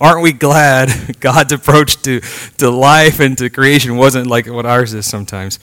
Aren't 0.00 0.22
we 0.22 0.32
glad 0.32 1.16
God's 1.20 1.52
approach 1.52 2.02
to, 2.02 2.20
to 2.58 2.70
life 2.70 3.20
and 3.20 3.38
to 3.38 3.48
creation 3.48 3.96
wasn't 3.96 4.26
like 4.26 4.46
what 4.46 4.66
ours 4.66 4.92
is 4.94 5.06
sometimes? 5.06 5.58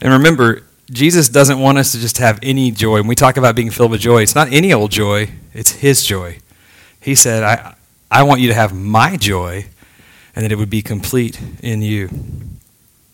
And 0.00 0.12
remember, 0.12 0.64
Jesus 0.90 1.28
doesn't 1.28 1.60
want 1.60 1.78
us 1.78 1.92
to 1.92 1.98
just 1.98 2.18
have 2.18 2.40
any 2.42 2.72
joy. 2.72 2.94
When 2.94 3.06
we 3.06 3.14
talk 3.14 3.36
about 3.36 3.54
being 3.54 3.70
filled 3.70 3.92
with 3.92 4.00
joy, 4.00 4.22
it's 4.22 4.34
not 4.34 4.52
any 4.52 4.72
old 4.72 4.90
joy, 4.90 5.30
it's 5.54 5.70
His 5.70 6.04
joy. 6.04 6.40
He 7.00 7.14
said, 7.14 7.42
I, 7.44 7.74
I 8.10 8.24
want 8.24 8.40
you 8.40 8.48
to 8.48 8.54
have 8.54 8.74
my 8.74 9.16
joy 9.16 9.66
and 10.34 10.44
that 10.44 10.52
it 10.52 10.56
would 10.56 10.70
be 10.70 10.82
complete 10.82 11.40
in 11.62 11.82
you. 11.82 12.08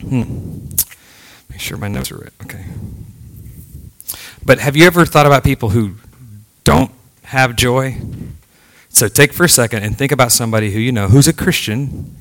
Hmm. 0.00 0.68
Sure 1.59 1.77
my 1.77 1.88
notes 1.88 2.11
are 2.12 2.17
right. 2.17 2.33
Okay. 2.45 2.65
But 4.45 4.61
have 4.61 4.77
you 4.77 4.87
ever 4.87 5.05
thought 5.05 5.27
about 5.27 5.45
people 5.45 5.71
who 5.71 5.97
don't 6.65 6.91
have 7.25 7.57
joy? 7.57 8.00
So 8.88 9.09
take 9.09 9.33
for 9.33 9.45
a 9.45 9.49
second 9.49 9.83
and 9.83 9.97
think 9.97 10.12
about 10.12 10.33
somebody 10.33 10.71
who 10.71 10.81
you 10.81 10.93
know 10.93 11.09
who's 11.09 11.29
a 11.29 11.33
Christian 11.33 12.17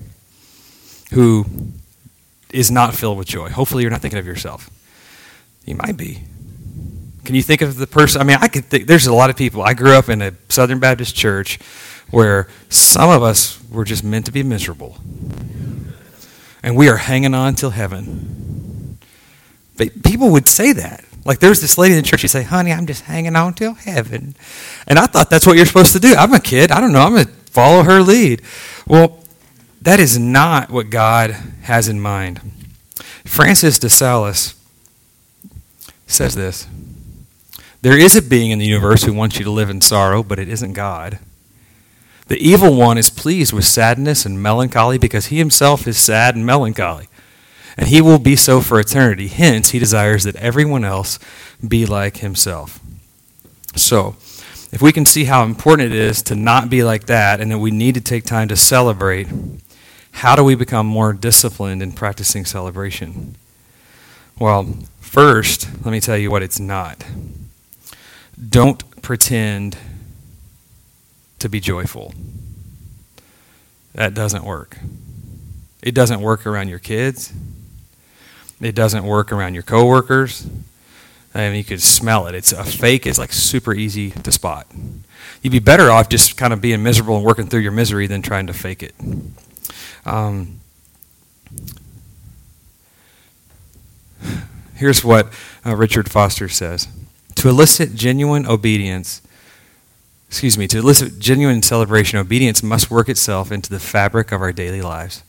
who 1.14 1.46
is 2.52 2.70
not 2.70 2.96
filled 2.96 3.18
with 3.18 3.28
joy. 3.28 3.50
Hopefully, 3.50 3.84
you're 3.84 3.92
not 3.92 4.02
thinking 4.02 4.20
of 4.20 4.26
yourself. 4.26 4.70
You 5.66 5.76
might 5.76 5.98
be. 5.98 6.24
Can 7.26 7.36
you 7.36 7.44
think 7.44 7.62
of 7.62 7.78
the 7.78 7.88
person? 7.88 8.22
I 8.22 8.24
mean, 8.24 8.38
I 8.40 8.48
could 8.48 8.66
think, 8.66 8.88
there's 8.88 9.06
a 9.06 9.14
lot 9.14 9.30
of 9.30 9.36
people. 9.36 9.62
I 9.62 9.74
grew 9.74 9.94
up 9.94 10.08
in 10.08 10.22
a 10.22 10.34
Southern 10.48 10.80
Baptist 10.80 11.16
church 11.16 11.60
where 12.10 12.48
some 12.70 13.10
of 13.10 13.22
us 13.22 13.60
were 13.70 13.84
just 13.84 14.02
meant 14.04 14.26
to 14.28 14.32
be 14.32 14.44
miserable. 14.44 14.98
And 16.64 16.78
we 16.78 16.88
are 16.90 16.98
hanging 16.98 17.34
on 17.34 17.56
till 17.56 17.72
heaven. 17.72 18.47
But 19.78 20.04
people 20.04 20.32
would 20.32 20.50
say 20.50 20.74
that. 20.74 21.06
Like 21.24 21.40
there's 21.40 21.62
this 21.62 21.78
lady 21.78 21.94
in 21.94 22.02
the 22.02 22.08
church, 22.08 22.22
she'd 22.22 22.30
say, 22.30 22.44
honey, 22.44 22.72
I'm 22.72 22.88
just 22.88 23.04
hanging 23.04 23.36
on 23.36 23.54
till 23.54 23.74
heaven. 23.74 24.36
And 24.88 24.98
I 24.98 25.06
thought 25.06 25.30
that's 25.30 25.46
what 25.46 25.58
you're 25.58 25.66
supposed 25.66 25.94
to 25.94 26.00
do. 26.00 26.16
I'm 26.16 26.34
a 26.34 26.40
kid. 26.40 26.72
I 26.72 26.80
don't 26.80 26.94
know. 26.94 27.02
I'm 27.02 27.14
going 27.14 27.26
to 27.26 27.32
follow 27.32 27.84
her 27.84 28.02
lead. 28.02 28.42
Well, 28.88 29.24
that 29.82 30.00
is 30.00 30.18
not 30.18 30.70
what 30.70 30.90
God 30.90 31.32
has 31.64 31.88
in 31.88 32.00
mind. 32.00 32.40
Francis 33.26 33.78
de 33.78 33.90
Sales 33.90 34.56
says 36.08 36.36
this 36.36 36.68
There 37.82 37.98
is 37.98 38.16
a 38.16 38.22
being 38.22 38.52
in 38.52 38.60
the 38.60 38.66
universe 38.66 39.04
who 39.04 39.14
wants 39.14 39.38
you 39.38 39.44
to 39.44 39.52
live 39.52 39.70
in 39.70 39.82
sorrow, 39.82 40.24
but 40.24 40.40
it 40.40 40.48
isn't 40.48 40.74
God. 40.74 41.20
The 42.28 42.38
evil 42.38 42.74
one 42.74 42.98
is 42.98 43.10
pleased 43.10 43.54
with 43.54 43.66
sadness 43.66 44.26
and 44.26 44.42
melancholy 44.42 44.98
because 44.98 45.28
he 45.28 45.38
himself 45.38 45.88
is 45.88 45.98
sad 45.98 46.36
and 46.36 46.46
melancholy. 46.46 47.08
And 47.78 47.88
he 47.88 48.02
will 48.02 48.20
be 48.20 48.36
so 48.36 48.60
for 48.62 48.80
eternity. 48.80 49.28
Hence, 49.28 49.70
he 49.70 49.80
desires 49.80 50.24
that 50.24 50.36
everyone 50.38 50.84
else 50.84 51.20
be 51.66 51.86
like 51.86 52.18
himself. 52.18 52.80
So, 53.76 54.16
if 54.72 54.82
we 54.82 54.92
can 54.92 55.06
see 55.06 55.26
how 55.26 55.44
important 55.44 55.94
it 55.94 55.96
is 55.96 56.22
to 56.24 56.36
not 56.36 56.70
be 56.70 56.84
like 56.84 57.06
that 57.06 57.40
and 57.40 57.52
that 57.52 57.60
we 57.60 57.72
need 57.72 57.96
to 57.96 58.02
take 58.02 58.26
time 58.26 58.48
to 58.50 58.56
celebrate, 58.58 59.28
how 60.12 60.36
do 60.36 60.44
we 60.44 60.56
become 60.56 60.86
more 60.88 61.14
disciplined 61.14 61.82
in 61.82 61.92
practicing 61.92 62.44
celebration? 62.44 63.36
Well, 64.40 64.78
first, 65.00 65.70
let 65.86 65.92
me 65.92 66.00
tell 66.00 66.18
you 66.18 66.32
what 66.32 66.44
it's 66.44 66.60
not. 66.60 67.06
Don't 68.50 69.02
pretend 69.02 69.78
to 71.40 71.48
be 71.48 71.60
joyful. 71.60 72.14
That 73.94 74.14
doesn't 74.14 74.44
work. 74.44 74.78
It 75.82 75.96
doesn't 75.96 76.22
work 76.22 76.46
around 76.46 76.68
your 76.68 76.80
kids. 76.80 77.32
It 78.60 78.74
doesn't 78.74 79.04
work 79.04 79.32
around 79.32 79.54
your 79.54 79.64
coworkers. 79.64 80.48
I 81.34 81.50
mean, 81.50 81.58
you 81.58 81.64
could 81.64 81.82
smell 81.82 82.26
it. 82.26 82.34
It's 82.34 82.52
a 82.52 82.64
fake 82.64 83.06
It's 83.06 83.20
like 83.20 83.32
super 83.32 83.74
easy 83.74 84.10
to 84.12 84.32
spot. 84.32 84.66
You'd 85.42 85.52
be 85.52 85.60
better 85.60 85.92
off 85.92 86.10
just 86.10 86.36
kind 86.36 86.52
of 86.52 86.62
being 86.62 86.82
miserable 86.82 87.18
and 87.18 87.26
working 87.26 87.48
through 87.48 87.60
your 87.60 87.72
misery 87.72 88.08
than 88.08 88.24
trying 88.24 88.48
to 88.48 88.54
fake 88.54 88.82
it. 88.82 88.96
Um, 90.06 90.62
here's 94.76 95.04
what 95.04 95.32
uh, 95.66 95.76
Richard 95.76 96.10
Foster 96.10 96.50
says 96.50 96.88
To 97.36 97.50
elicit 97.50 97.94
genuine 97.94 98.48
obedience, 98.48 99.22
excuse 100.28 100.58
me, 100.58 100.68
to 100.70 100.80
elicit 100.80 101.20
genuine 101.20 101.62
celebration, 101.62 102.18
obedience 102.18 102.64
must 102.64 102.90
work 102.90 103.10
itself 103.10 103.52
into 103.52 103.70
the 103.70 103.80
fabric 103.80 104.32
of 104.32 104.42
our 104.42 104.52
daily 104.52 104.82
lives. 104.82 105.24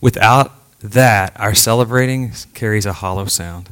Without 0.00 0.52
that, 0.82 1.38
our 1.38 1.54
celebrating 1.54 2.32
carries 2.54 2.86
a 2.86 2.92
hollow 2.92 3.26
sound. 3.26 3.70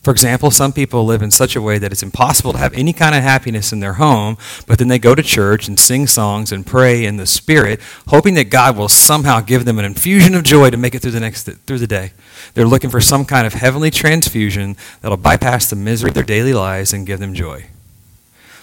For 0.00 0.12
example, 0.12 0.50
some 0.50 0.72
people 0.72 1.04
live 1.04 1.22
in 1.22 1.30
such 1.30 1.56
a 1.56 1.62
way 1.62 1.78
that 1.78 1.90
it's 1.90 2.04
impossible 2.04 2.52
to 2.52 2.58
have 2.58 2.72
any 2.72 2.92
kind 2.92 3.14
of 3.14 3.22
happiness 3.22 3.72
in 3.72 3.80
their 3.80 3.94
home, 3.94 4.38
but 4.66 4.78
then 4.78 4.88
they 4.88 4.98
go 4.98 5.14
to 5.14 5.22
church 5.22 5.66
and 5.66 5.78
sing 5.78 6.06
songs 6.06 6.52
and 6.52 6.64
pray 6.64 7.04
in 7.04 7.16
the 7.16 7.26
spirit, 7.26 7.80
hoping 8.06 8.34
that 8.34 8.44
God 8.44 8.76
will 8.76 8.88
somehow 8.88 9.40
give 9.40 9.64
them 9.64 9.78
an 9.78 9.84
infusion 9.84 10.34
of 10.34 10.44
joy 10.44 10.70
to 10.70 10.76
make 10.76 10.94
it 10.94 11.00
through 11.00 11.10
the 11.10 11.20
next 11.20 11.44
through 11.44 11.78
the 11.78 11.86
day. 11.86 12.12
They're 12.54 12.64
looking 12.64 12.90
for 12.90 13.00
some 13.00 13.24
kind 13.24 13.46
of 13.46 13.54
heavenly 13.54 13.90
transfusion 13.90 14.76
that'll 15.02 15.16
bypass 15.16 15.68
the 15.68 15.76
misery 15.76 16.10
of 16.10 16.14
their 16.14 16.22
daily 16.22 16.54
lives 16.54 16.92
and 16.92 17.06
give 17.06 17.18
them 17.18 17.34
joy. 17.34 17.66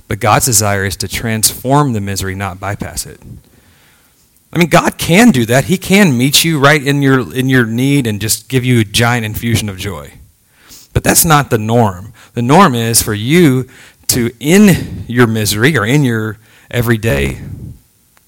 But 0.07 0.19
God's 0.19 0.45
desire 0.45 0.86
is 0.86 0.95
to 0.98 1.07
transform 1.07 1.93
the 1.93 2.01
misery, 2.01 2.36
not 2.36 2.60
bypass 2.60 3.05
it. 3.05 3.19
I 4.56 4.58
mean, 4.58 4.70
God 4.70 4.98
can 4.98 5.32
do 5.32 5.46
that. 5.48 5.66
He 5.66 5.78
can 5.78 6.18
meet 6.18 6.46
you 6.46 6.60
right 6.60 6.82
in 6.82 7.02
your, 7.02 7.36
in 7.36 7.50
your 7.50 7.66
need 7.66 8.08
and 8.08 8.22
just 8.22 8.48
give 8.48 8.64
you 8.64 8.80
a 8.80 8.86
giant 8.86 9.26
infusion 9.26 9.68
of 9.68 9.78
joy. 9.78 10.14
But 10.94 11.04
that's 11.04 11.26
not 11.26 11.50
the 11.50 11.58
norm. 11.58 12.14
The 12.36 12.42
norm 12.42 12.74
is 12.74 13.04
for 13.04 13.14
you 13.14 13.68
to, 14.08 14.32
in 14.40 15.04
your 15.08 15.28
misery 15.28 15.78
or 15.78 15.86
in 15.86 16.06
your 16.06 16.38
everyday 16.72 17.42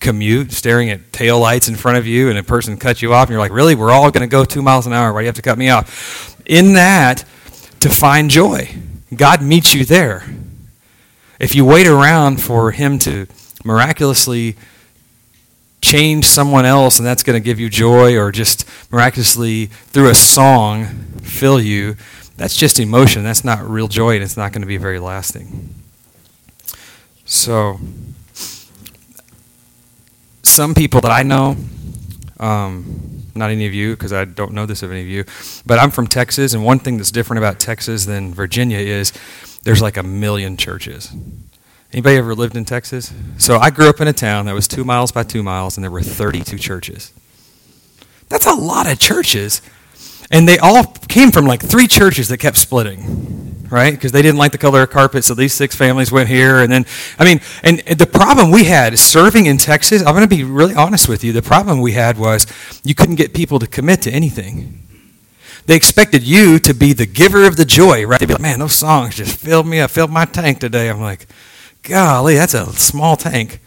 commute, 0.02 0.52
staring 0.52 0.90
at 0.90 1.14
tail 1.14 1.40
lights 1.40 1.70
in 1.70 1.76
front 1.76 1.98
of 1.98 2.06
you, 2.06 2.30
and 2.30 2.38
a 2.38 2.44
person 2.44 2.76
cuts 2.76 3.02
you 3.02 3.14
off, 3.14 3.28
and 3.28 3.32
you're 3.32 3.40
like, 3.40 3.52
really? 3.54 3.74
We're 3.74 3.92
all 3.92 4.12
going 4.12 4.22
to 4.22 4.28
go 4.28 4.44
two 4.44 4.62
miles 4.62 4.86
an 4.86 4.92
hour. 4.92 5.14
Why 5.14 5.22
do 5.22 5.24
you 5.24 5.28
have 5.28 5.36
to 5.36 5.42
cut 5.42 5.58
me 5.58 5.70
off? 5.70 6.40
In 6.46 6.74
that, 6.74 7.24
to 7.80 7.90
find 7.90 8.30
joy. 8.30 8.70
God 9.16 9.42
meets 9.42 9.74
you 9.74 9.86
there. 9.86 10.26
If 11.40 11.56
you 11.56 11.64
wait 11.64 11.88
around 11.88 12.42
for 12.42 12.72
Him 12.72 13.00
to 13.00 13.28
miraculously 13.64 14.56
change 15.82 16.26
someone 16.26 16.66
else 16.66 16.98
and 16.98 17.06
that's 17.06 17.24
going 17.24 17.40
to 17.40 17.44
give 17.44 17.60
you 17.60 17.70
joy, 17.70 18.18
or 18.18 18.32
just 18.32 18.68
miraculously 18.92 19.68
through 19.68 20.10
a 20.10 20.16
song 20.16 20.86
fill 21.22 21.62
you, 21.62 21.96
that's 22.38 22.56
just 22.56 22.80
emotion. 22.80 23.24
That's 23.24 23.44
not 23.44 23.68
real 23.68 23.88
joy, 23.88 24.16
and 24.16 24.24
it's 24.24 24.38
not 24.38 24.52
going 24.52 24.62
to 24.62 24.68
be 24.68 24.78
very 24.78 25.00
lasting. 25.00 25.74
So, 27.26 27.80
some 30.44 30.74
people 30.74 31.02
that 31.02 31.12
I 31.12 31.24
know, 31.24 31.58
um, 32.40 33.26
not 33.36 33.50
any 33.50 33.66
of 33.66 33.74
you, 33.74 33.96
because 33.96 34.14
I 34.14 34.26
don't 34.26 34.54
know 34.54 34.66
this 34.66 34.84
of 34.84 34.92
any 34.92 35.02
of 35.02 35.08
you, 35.08 35.26
but 35.66 35.80
I'm 35.80 35.92
from 35.92 36.08
Texas, 36.08 36.54
and 36.54 36.64
one 36.64 36.80
thing 36.80 36.98
that's 36.98 37.12
different 37.12 37.40
about 37.40 37.60
Texas 37.60 38.06
than 38.06 38.34
Virginia 38.34 38.78
is 38.78 39.12
there's 39.64 39.82
like 39.82 39.98
a 39.98 40.04
million 40.04 40.58
churches. 40.58 41.14
Anybody 41.98 42.18
ever 42.18 42.36
lived 42.36 42.56
in 42.56 42.64
Texas? 42.64 43.12
So 43.40 43.58
I 43.58 43.72
grew 43.72 43.90
up 43.90 44.00
in 44.00 44.08
a 44.08 44.14
town 44.14 44.46
that 44.46 44.54
was 44.54 44.68
two 44.68 44.86
miles 44.86 45.12
by 45.12 45.24
two 45.24 45.42
miles, 45.42 45.78
and 45.78 45.84
there 45.84 45.90
were 45.90 46.04
32 46.04 46.60
churches. 46.60 47.12
That's 48.30 48.46
a 48.46 48.54
lot 48.54 48.86
of 48.86 49.00
churches. 49.00 49.64
And 50.30 50.48
they 50.48 50.60
all 50.60 50.84
came 51.08 51.32
from 51.32 51.48
like 51.48 51.60
three 51.60 51.88
churches 51.88 52.28
that 52.28 52.38
kept 52.38 52.58
splitting, 52.58 53.66
right? 53.72 53.96
Because 53.96 54.12
they 54.12 54.22
didn't 54.22 54.38
like 54.38 54.52
the 54.52 54.60
color 54.60 54.84
of 54.84 54.92
carpet, 54.92 55.24
so 55.24 55.34
these 55.34 55.54
six 55.54 55.76
families 55.76 56.12
went 56.12 56.30
here. 56.30 56.60
And 56.60 56.72
then, 56.72 56.86
I 57.18 57.26
mean, 57.26 57.42
and 57.64 57.80
the 57.80 58.06
problem 58.06 58.52
we 58.52 58.66
had 58.66 59.00
serving 59.00 59.48
in 59.48 59.58
Texas, 59.58 60.04
I'm 60.04 60.14
going 60.14 60.22
to 60.22 60.28
be 60.28 60.44
really 60.44 60.76
honest 60.76 61.10
with 61.10 61.24
you. 61.24 61.34
The 61.34 61.42
problem 61.42 61.82
we 61.82 61.94
had 61.94 62.20
was 62.20 62.46
you 62.84 62.94
couldn't 62.94 63.16
get 63.16 63.34
people 63.34 63.58
to 63.58 63.66
commit 63.66 64.04
to 64.04 64.12
anything. 64.12 64.84
They 65.66 65.76
expected 65.76 66.22
you 66.22 66.60
to 66.60 66.76
be 66.76 66.94
the 66.94 67.08
giver 67.08 67.48
of 67.48 67.56
the 67.56 67.66
joy, 67.66 68.06
right? 68.06 68.20
They'd 68.20 68.28
be 68.28 68.34
like, 68.34 68.42
man, 68.44 68.60
those 68.60 68.76
songs 68.76 69.16
just 69.16 69.36
filled 69.40 69.66
me 69.66 69.80
up, 69.80 69.90
filled 69.90 70.12
my 70.12 70.26
tank 70.26 70.60
today. 70.60 70.92
I'm 70.92 71.02
like, 71.02 71.26
golly, 71.88 72.36
that's 72.36 72.54
a 72.54 72.66
small 72.74 73.16
tank. 73.16 73.62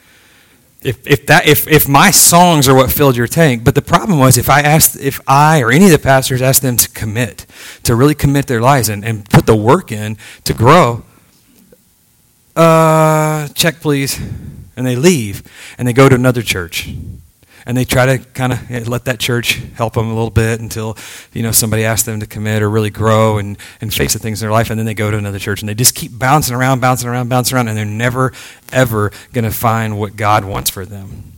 If, 0.83 1.07
if 1.07 1.27
that 1.27 1.47
if, 1.47 1.69
if 1.69 1.89
my 1.89 2.11
songs 2.11 2.67
are 2.67 2.75
what 2.75 2.91
filled 2.91 3.15
your 3.15 3.27
tank 3.27 3.65
but 3.65 3.75
the 3.75 3.83
problem 3.83 4.19
was 4.19 4.39
if 4.39 4.49
i 4.49 4.63
asked 4.63 4.97
if 4.99 5.21
i 5.27 5.61
or 5.61 5.71
any 5.71 5.85
of 5.85 5.91
the 5.91 5.99
pastors 5.99 6.41
asked 6.41 6.63
them 6.63 6.79
to 6.79 6.89
commit 6.89 7.45
to 7.83 7.95
really 7.95 8.15
commit 8.15 8.47
their 8.47 8.63
lives 8.63 8.89
and, 8.89 9.05
and 9.05 9.29
put 9.29 9.45
the 9.45 9.55
work 9.55 9.93
in 9.93 10.17
to 10.45 10.55
grow 10.55 11.05
uh 12.57 13.49
check 13.49 13.81
please 13.81 14.19
and 14.75 14.87
they 14.87 14.97
leave 14.97 15.43
and 15.77 15.87
they 15.87 15.93
go 15.93 16.09
to 16.09 16.15
another 16.15 16.41
church 16.41 16.89
and 17.71 17.77
they 17.77 17.85
try 17.85 18.05
to 18.05 18.19
kind 18.35 18.53
of 18.53 18.89
let 18.89 19.05
that 19.05 19.21
church 19.21 19.63
help 19.75 19.95
them 19.95 20.07
a 20.07 20.13
little 20.13 20.29
bit 20.29 20.59
until 20.59 20.97
you 21.33 21.41
know 21.41 21.53
somebody 21.53 21.85
asks 21.85 22.05
them 22.05 22.19
to 22.19 22.27
commit 22.27 22.63
or 22.63 22.69
really 22.69 22.91
grow 22.91 23.39
and, 23.39 23.57
and 23.81 23.95
face 23.95 24.13
the 24.13 24.19
things 24.19 24.43
in 24.43 24.49
their 24.49 24.53
life 24.53 24.71
and 24.71 24.79
then 24.79 24.87
they 24.87 24.93
go 24.93 25.09
to 25.09 25.17
another 25.17 25.39
church 25.39 25.63
and 25.63 25.69
they 25.69 25.75
just 25.75 25.95
keep 25.95 26.19
bouncing 26.19 26.57
around 26.57 26.81
bouncing 26.81 27.09
around 27.09 27.29
bouncing 27.29 27.55
around 27.55 27.69
and 27.69 27.79
they're 27.79 27.85
never 27.85 28.33
ever 28.73 29.13
going 29.33 29.45
to 29.45 29.53
find 29.53 30.01
what 30.01 30.17
god 30.17 30.45
wants 30.45 30.69
for 30.69 30.85
them. 30.85 31.33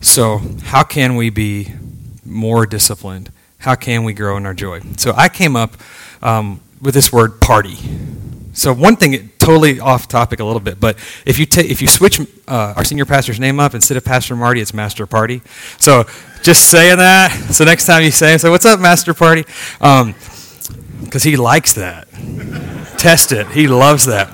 So 0.00 0.40
how 0.62 0.82
can 0.82 1.14
we 1.14 1.28
be 1.28 1.74
more 2.24 2.64
disciplined? 2.64 3.30
How 3.58 3.74
can 3.74 4.02
we 4.02 4.14
grow 4.14 4.38
in 4.38 4.46
our 4.46 4.54
joy? 4.54 4.80
So 4.96 5.12
i 5.14 5.28
came 5.28 5.56
up 5.56 5.76
um, 6.22 6.62
with 6.80 6.94
this 6.94 7.12
word 7.12 7.38
party. 7.42 7.76
So 8.54 8.72
one 8.72 8.96
thing, 8.96 9.28
totally 9.46 9.78
off 9.78 10.08
topic 10.08 10.40
a 10.40 10.44
little 10.44 10.60
bit, 10.60 10.80
but 10.80 10.98
if 11.24 11.38
you 11.38 11.46
take 11.46 11.70
if 11.70 11.80
you 11.80 11.86
switch 11.86 12.18
uh, 12.48 12.74
our 12.76 12.82
senior 12.82 13.06
pastor's 13.06 13.38
name 13.38 13.60
up 13.60 13.74
instead 13.74 13.96
of 13.96 14.04
Pastor 14.04 14.34
Marty, 14.34 14.60
it's 14.60 14.74
Master 14.74 15.06
Party. 15.06 15.40
So 15.78 16.04
just 16.42 16.68
saying 16.68 16.98
that. 16.98 17.30
So 17.52 17.64
next 17.64 17.86
time 17.86 18.02
you 18.02 18.10
say, 18.10 18.38
"So 18.38 18.50
what's 18.50 18.66
up, 18.66 18.80
Master 18.80 19.14
Party?" 19.14 19.42
Because 19.42 20.02
um, 20.02 20.14
he 21.22 21.36
likes 21.36 21.74
that. 21.74 22.08
Test 22.98 23.30
it. 23.30 23.46
He 23.48 23.68
loves 23.68 24.06
that. 24.06 24.30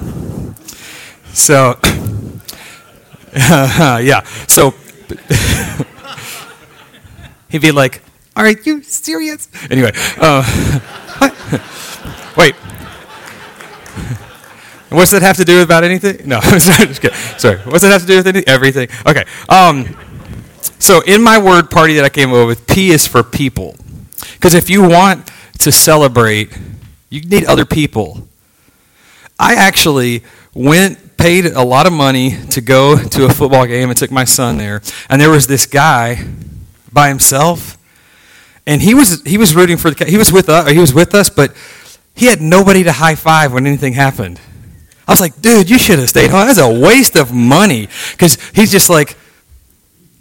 So 1.34 1.78
yeah. 3.36 4.22
So 4.48 4.70
he'd 7.50 7.60
be 7.60 7.70
like, 7.70 8.02
"All 8.34 8.44
right, 8.44 8.66
you 8.66 8.82
serious?" 8.82 9.50
Anyway. 9.70 9.92
Uh, 10.16 10.42
wait. 12.38 12.54
What's 14.92 15.10
that 15.12 15.22
have 15.22 15.36
to 15.38 15.44
do 15.44 15.62
about 15.62 15.84
anything? 15.84 16.28
No, 16.28 16.40
sorry, 16.58 16.86
just 16.86 17.00
kidding. 17.00 17.16
Sorry. 17.38 17.58
What's 17.58 17.82
that 17.82 17.90
have 17.90 18.02
to 18.02 18.06
do 18.06 18.16
with 18.16 18.26
anything? 18.26 18.48
Everything. 18.48 18.88
Okay. 19.06 19.24
Um, 19.48 19.96
so 20.78 21.00
in 21.00 21.22
my 21.22 21.38
word 21.38 21.70
party 21.70 21.94
that 21.94 22.04
I 22.04 22.08
came 22.08 22.32
up 22.32 22.46
with, 22.46 22.66
P 22.66 22.90
is 22.90 23.06
for 23.06 23.22
people. 23.22 23.76
Because 24.32 24.54
if 24.54 24.68
you 24.68 24.82
want 24.82 25.30
to 25.58 25.72
celebrate, 25.72 26.56
you 27.08 27.20
need 27.20 27.44
other 27.44 27.64
people. 27.64 28.26
I 29.38 29.54
actually 29.54 30.22
went, 30.54 31.16
paid 31.16 31.46
a 31.46 31.62
lot 31.62 31.86
of 31.86 31.92
money 31.92 32.36
to 32.50 32.60
go 32.60 32.96
to 32.96 33.24
a 33.26 33.28
football 33.28 33.66
game 33.66 33.88
and 33.88 33.96
took 33.96 34.10
my 34.10 34.24
son 34.24 34.58
there. 34.58 34.82
And 35.08 35.20
there 35.20 35.30
was 35.30 35.46
this 35.46 35.66
guy 35.66 36.26
by 36.92 37.08
himself. 37.08 37.78
And 38.66 38.82
he 38.82 38.94
was, 38.94 39.22
he 39.22 39.38
was 39.38 39.54
rooting 39.54 39.76
for 39.76 39.90
the, 39.90 40.04
he 40.04 40.16
was 40.16 40.32
with 40.32 40.48
us, 40.48 40.70
he 40.70 40.78
was 40.78 40.94
with 40.94 41.14
us, 41.14 41.28
but 41.28 41.54
he 42.14 42.26
had 42.26 42.40
nobody 42.40 42.84
to 42.84 42.92
high 42.92 43.14
five 43.14 43.52
when 43.52 43.66
anything 43.66 43.92
happened. 43.92 44.40
I 45.06 45.12
was 45.12 45.20
like, 45.20 45.40
dude, 45.40 45.68
you 45.68 45.78
should 45.78 45.98
have 45.98 46.08
stayed 46.08 46.30
home. 46.30 46.46
That's 46.46 46.58
a 46.58 46.80
waste 46.80 47.16
of 47.16 47.32
money. 47.32 47.88
Because 48.12 48.38
he's 48.54 48.70
just 48.70 48.88
like, 48.88 49.16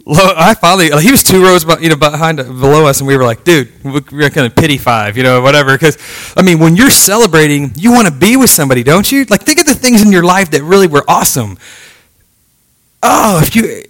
I 0.06 0.54
finally, 0.54 0.90
he 1.00 1.12
was 1.12 1.22
two 1.22 1.42
rows 1.42 1.64
you 1.80 1.88
know, 1.88 1.96
behind, 1.96 2.38
below 2.38 2.86
us, 2.86 3.00
and 3.00 3.06
we 3.06 3.16
were 3.16 3.24
like, 3.24 3.44
dude, 3.44 3.70
we're 3.84 4.30
kind 4.30 4.46
of 4.46 4.56
pity 4.56 4.76
five, 4.76 5.16
you 5.16 5.22
know, 5.22 5.40
whatever. 5.40 5.74
Because, 5.74 5.96
I 6.36 6.42
mean, 6.42 6.58
when 6.58 6.74
you're 6.74 6.90
celebrating, 6.90 7.72
you 7.76 7.92
want 7.92 8.08
to 8.08 8.12
be 8.12 8.36
with 8.36 8.50
somebody, 8.50 8.82
don't 8.82 9.10
you? 9.10 9.24
Like, 9.26 9.42
think 9.42 9.60
of 9.60 9.66
the 9.66 9.74
things 9.74 10.02
in 10.02 10.10
your 10.10 10.24
life 10.24 10.50
that 10.50 10.62
really 10.64 10.88
were 10.88 11.04
awesome. 11.06 11.56
Oh, 13.02 13.40
if 13.40 13.54
you, 13.54 13.82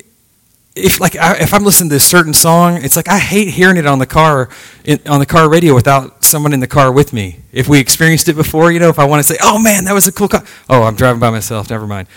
if 0.75 1.01
like 1.01 1.17
I, 1.17 1.37
if 1.37 1.53
I'm 1.53 1.65
listening 1.65 1.91
to 1.91 1.97
a 1.97 2.01
certain 2.01 2.33
song, 2.35 2.83
it's 2.83 2.97
like 2.97 3.09
I 3.09 3.19
hate 3.19 3.49
hearing 3.49 3.77
it 3.77 3.87
on 3.87 3.99
the 3.99 4.07
car 4.07 4.49
in, 4.85 5.01
on 5.07 5.21
the 5.21 5.27
car 5.27 5.49
radio 5.49 5.75
without 5.75 6.22
someone 6.33 6.53
in 6.53 6.61
the 6.61 6.67
car 6.67 6.91
with 6.91 7.13
me. 7.13 7.37
If 7.53 7.69
we 7.69 7.79
experienced 7.79 8.29
it 8.29 8.35
before, 8.35 8.73
you 8.73 8.81
know, 8.81 8.89
if 8.89 8.99
I 8.99 9.05
want 9.05 9.21
to 9.21 9.33
say, 9.33 9.39
"Oh 9.43 9.59
man, 9.59 9.85
that 9.85 9.93
was 9.93 10.09
a 10.09 10.13
cool 10.13 10.29
car," 10.29 10.43
oh, 10.69 10.83
I'm 10.83 10.97
driving 10.97 11.21
by 11.21 11.31
myself. 11.31 11.71
Never 11.71 11.87
mind. 11.87 12.09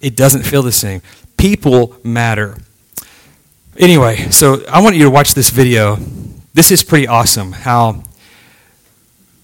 It 0.00 0.16
doesn't 0.16 0.44
feel 0.44 0.62
the 0.62 0.72
same. 0.72 1.02
People 1.36 1.96
matter. 2.04 2.56
Anyway, 3.76 4.30
so 4.30 4.64
I 4.70 4.80
want 4.80 4.94
you 4.96 5.02
to 5.02 5.10
watch 5.10 5.34
this 5.34 5.50
video. 5.50 5.98
This 6.54 6.70
is 6.70 6.84
pretty 6.84 7.08
awesome. 7.08 7.52
How 7.52 8.04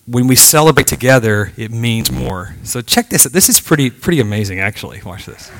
when 0.06 0.28
we 0.28 0.36
celebrate 0.36 0.86
together, 0.86 1.52
it 1.56 1.72
means 1.72 2.10
more. 2.10 2.54
So 2.62 2.80
check 2.80 3.10
this. 3.10 3.26
Out. 3.26 3.32
This 3.32 3.48
is 3.48 3.60
pretty 3.60 3.90
pretty 3.90 4.20
amazing, 4.20 4.60
actually. 4.60 5.02
Watch 5.04 5.26
this. 5.26 5.50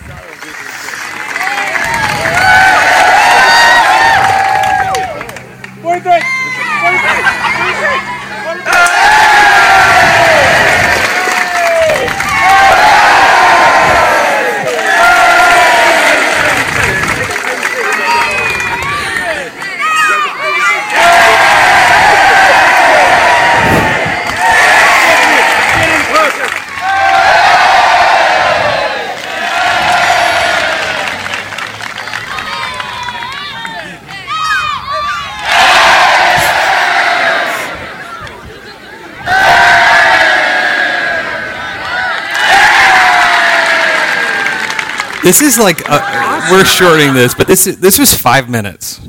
This 45.31 45.43
is 45.43 45.61
like 45.61 45.89
a, 45.89 46.49
we're 46.51 46.65
shorting 46.65 47.15
this, 47.15 47.37
but 47.37 47.47
this 47.47 47.69
is, 47.69 47.79
this 47.79 48.01
was 48.01 48.13
five 48.13 48.51
minutes. 48.51 49.01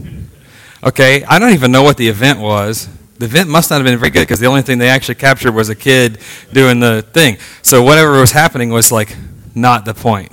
Okay, 0.83 1.23
I 1.23 1.39
don't 1.39 1.53
even 1.53 1.71
know 1.71 1.81
what 1.81 1.97
the 1.97 2.09
event 2.09 2.39
was. 2.39 2.87
The 3.17 3.25
event 3.25 3.49
must 3.49 3.71
not 3.71 3.77
have 3.77 3.85
been 3.85 3.97
very 3.97 4.11
good 4.11 4.19
because 4.19 4.39
the 4.39 4.45
only 4.45 4.61
thing 4.61 4.77
they 4.77 4.89
actually 4.89 5.15
captured 5.15 5.53
was 5.53 5.69
a 5.69 5.75
kid 5.75 6.19
doing 6.53 6.79
the 6.79 7.01
thing. 7.01 7.37
So 7.63 7.81
whatever 7.81 8.19
was 8.19 8.33
happening 8.33 8.69
was 8.69 8.91
like 8.91 9.17
not 9.55 9.83
the 9.85 9.95
point. 9.95 10.31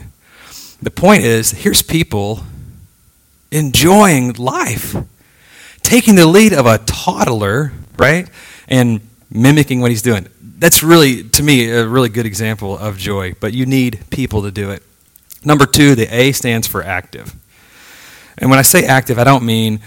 The 0.82 0.90
point 0.90 1.22
is 1.22 1.52
here's 1.52 1.80
people 1.80 2.40
enjoying 3.50 4.34
life, 4.34 4.94
taking 5.82 6.16
the 6.16 6.26
lead 6.26 6.52
of 6.52 6.66
a 6.66 6.76
toddler, 6.76 7.72
right, 7.96 8.28
and 8.68 9.00
mimicking 9.30 9.80
what 9.80 9.90
he's 9.90 10.02
doing. 10.02 10.28
That's 10.42 10.82
really, 10.82 11.22
to 11.30 11.42
me, 11.42 11.70
a 11.70 11.88
really 11.88 12.10
good 12.10 12.26
example 12.26 12.76
of 12.76 12.98
joy. 12.98 13.32
But 13.40 13.54
you 13.54 13.64
need 13.64 14.00
people 14.10 14.42
to 14.42 14.50
do 14.50 14.70
it. 14.70 14.82
Number 15.44 15.66
two, 15.66 15.94
the 15.94 16.12
A 16.14 16.32
stands 16.32 16.66
for 16.66 16.82
active. 16.82 17.34
And 18.36 18.50
when 18.50 18.58
I 18.58 18.62
say 18.62 18.84
active, 18.84 19.18
I 19.18 19.24
don't 19.24 19.44
mean 19.44 19.80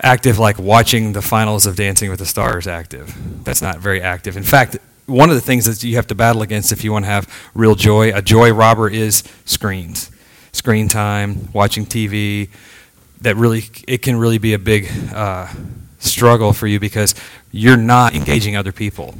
active 0.00 0.38
like 0.38 0.58
watching 0.58 1.12
the 1.12 1.22
finals 1.22 1.66
of 1.66 1.76
Dancing 1.76 2.10
with 2.10 2.18
the 2.18 2.26
Stars 2.26 2.66
active. 2.66 3.14
That's 3.44 3.62
not 3.62 3.78
very 3.78 4.02
active. 4.02 4.36
In 4.36 4.42
fact, 4.42 4.78
one 5.06 5.30
of 5.30 5.36
the 5.36 5.40
things 5.40 5.64
that 5.64 5.82
you 5.86 5.96
have 5.96 6.06
to 6.08 6.14
battle 6.14 6.42
against 6.42 6.72
if 6.72 6.84
you 6.84 6.92
want 6.92 7.04
to 7.04 7.10
have 7.10 7.32
real 7.54 7.74
joy. 7.74 8.12
A 8.14 8.20
joy 8.20 8.52
robber 8.52 8.88
is 8.88 9.22
screens, 9.44 10.10
screen 10.52 10.88
time, 10.88 11.48
watching 11.52 11.86
TV. 11.86 12.50
That 13.20 13.36
really, 13.36 13.64
it 13.88 14.02
can 14.02 14.16
really 14.16 14.38
be 14.38 14.52
a 14.52 14.58
big 14.58 14.90
uh, 15.14 15.48
struggle 15.98 16.52
for 16.52 16.66
you 16.66 16.80
because 16.80 17.14
you're 17.50 17.76
not 17.76 18.14
engaging 18.14 18.56
other 18.56 18.72
people. 18.72 19.14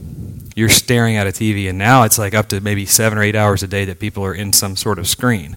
You're 0.56 0.68
staring 0.68 1.16
at 1.16 1.28
a 1.28 1.30
TV, 1.30 1.68
and 1.68 1.78
now 1.78 2.02
it's 2.02 2.18
like 2.18 2.34
up 2.34 2.48
to 2.48 2.60
maybe 2.60 2.84
seven 2.84 3.18
or 3.18 3.22
eight 3.22 3.36
hours 3.36 3.62
a 3.62 3.68
day 3.68 3.84
that 3.84 4.00
people 4.00 4.24
are 4.24 4.34
in 4.34 4.52
some 4.52 4.74
sort 4.74 4.98
of 4.98 5.06
screen. 5.06 5.56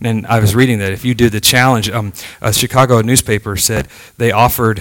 And 0.00 0.26
I 0.26 0.40
was 0.40 0.54
reading 0.54 0.78
that 0.78 0.92
if 0.92 1.04
you 1.04 1.14
do 1.14 1.28
the 1.28 1.40
challenge, 1.40 1.90
um, 1.90 2.14
a 2.40 2.54
Chicago 2.54 3.02
newspaper 3.02 3.56
said 3.56 3.88
they 4.16 4.32
offered 4.32 4.80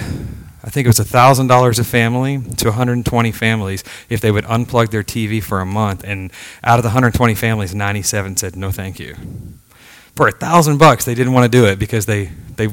I 0.62 0.69
think 0.69 0.85
it 0.85 0.89
was 0.89 0.99
$1,000 0.99 1.79
a 1.79 1.83
family 1.83 2.41
to 2.57 2.67
120 2.67 3.31
families 3.31 3.83
if 4.09 4.19
they 4.19 4.29
would 4.29 4.43
unplug 4.43 4.89
their 4.89 5.03
TV 5.03 5.41
for 5.41 5.62
a 5.62 5.65
month. 5.65 6.03
And 6.03 6.31
out 6.63 6.77
of 6.79 6.83
the 6.83 6.89
120 6.89 7.33
families, 7.35 7.73
97 7.73 8.38
said, 8.38 8.55
no, 8.55 8.69
thank 8.69 8.99
you. 8.99 9.15
For 10.15 10.27
a 10.27 10.31
thousand 10.31 10.77
bucks, 10.77 11.05
they 11.05 11.15
didn't 11.15 11.31
want 11.31 11.49
to 11.49 11.57
do 11.57 11.65
it 11.65 11.79
because 11.79 12.05
they, 12.05 12.31
they, 12.57 12.67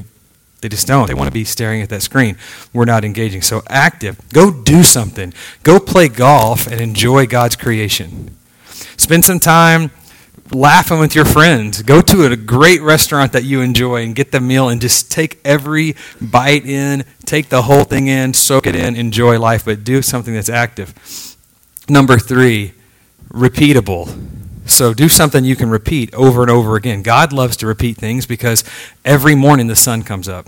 they 0.61 0.69
just 0.69 0.87
don't. 0.87 1.07
They 1.07 1.15
want 1.15 1.29
to 1.29 1.33
be 1.33 1.45
staring 1.45 1.83
at 1.83 1.91
that 1.91 2.03
screen. 2.03 2.37
We're 2.73 2.87
not 2.87 3.05
engaging. 3.05 3.43
So 3.43 3.63
active. 3.69 4.19
Go 4.31 4.51
do 4.51 4.83
something. 4.83 5.33
Go 5.63 5.79
play 5.79 6.09
golf 6.09 6.67
and 6.67 6.81
enjoy 6.81 7.27
God's 7.27 7.57
creation. 7.57 8.37
Spend 8.97 9.25
some 9.25 9.39
time 9.39 9.91
laughing 10.53 10.99
with 10.99 11.15
your 11.15 11.25
friends. 11.25 11.83
Go 11.83 12.01
to 12.01 12.27
a 12.27 12.37
great 12.37 12.81
restaurant 12.81 13.33
that 13.33 13.45
you 13.45 13.61
enjoy 13.61 14.03
and 14.03 14.15
get 14.15 14.33
the 14.33 14.41
meal 14.41 14.69
and 14.69 14.81
just 14.81 15.11
take 15.11 15.41
every 15.45 15.97
bite 16.21 16.65
in, 16.65 17.05
take 17.25 17.49
the 17.49 17.63
whole 17.63 17.85
thing 17.85 18.09
in, 18.09 18.33
soak 18.33 18.67
it 18.67 18.75
in, 18.75 18.97
enjoy 18.97 19.39
life, 19.39 19.65
but 19.65 19.85
do 19.85 20.03
something 20.03 20.35
that's 20.35 20.49
active. 20.49 20.95
Number 21.89 22.19
three, 22.19 22.73
repeatable. 23.29 24.36
So 24.67 24.93
do 24.93 25.09
something 25.09 25.45
you 25.45 25.57
can 25.57 25.71
repeat 25.71 26.13
over 26.15 26.43
and 26.43 26.51
over 26.51 26.77
again. 26.77 27.03
God 27.03 27.33
loves 27.33 27.57
to 27.59 27.67
repeat 27.67 27.97
things 27.97 28.27
because 28.27 28.65
every 29.05 29.35
morning 29.35 29.69
the 29.69 29.77
sun 29.77 30.03
comes 30.03 30.29
up. 30.29 30.47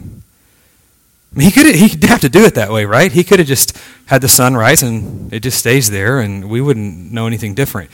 he 1.37 1.51
could 1.51 1.75
he 1.75 1.89
could 1.89 2.05
have 2.05 2.21
to 2.21 2.29
do 2.29 2.45
it 2.45 2.55
that 2.55 2.71
way, 2.71 2.85
right? 2.85 3.13
He 3.13 3.25
could 3.25 3.39
have 3.39 3.49
just 3.49 3.77
had 4.07 4.21
the 4.21 4.29
sun 4.29 4.57
rise 4.57 4.83
and 4.83 5.33
it 5.33 5.41
just 5.41 5.59
stays 5.59 5.91
there 5.91 6.21
and 6.21 6.51
we 6.51 6.61
wouldn't 6.61 7.13
know 7.13 7.27
anything 7.27 7.55
different 7.55 7.91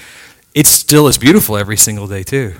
it 0.54 0.66
still 0.66 1.08
is 1.08 1.18
beautiful 1.18 1.56
every 1.56 1.76
single 1.76 2.06
day, 2.06 2.22
too. 2.22 2.54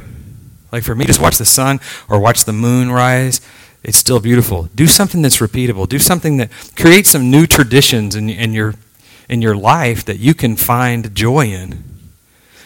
Like 0.72 0.82
for 0.82 0.96
me, 0.96 1.04
just 1.04 1.22
watch 1.22 1.38
the 1.38 1.44
sun 1.44 1.78
or 2.08 2.18
watch 2.18 2.44
the 2.44 2.52
moon 2.52 2.90
rise. 2.90 3.40
It's 3.84 3.96
still 3.96 4.18
beautiful. 4.18 4.68
Do 4.74 4.88
something 4.88 5.22
that's 5.22 5.36
repeatable. 5.36 5.88
Do 5.88 6.00
something 6.00 6.36
that 6.38 6.50
creates 6.76 7.10
some 7.10 7.30
new 7.30 7.46
traditions 7.46 8.16
in, 8.16 8.28
in, 8.28 8.52
your, 8.52 8.74
in 9.28 9.40
your 9.40 9.54
life 9.54 10.04
that 10.06 10.18
you 10.18 10.34
can 10.34 10.56
find 10.56 11.14
joy 11.14 11.46
in. 11.46 11.84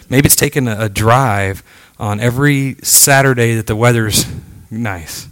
Maybe 0.09 0.27
it's 0.27 0.37
taking 0.37 0.69
a, 0.69 0.85
a 0.85 0.89
drive 0.89 1.63
on 1.99 2.21
every 2.21 2.77
Saturday 2.83 3.55
that 3.55 3.67
the 3.67 3.77
weather's 3.77 4.27
nice. 4.71 5.29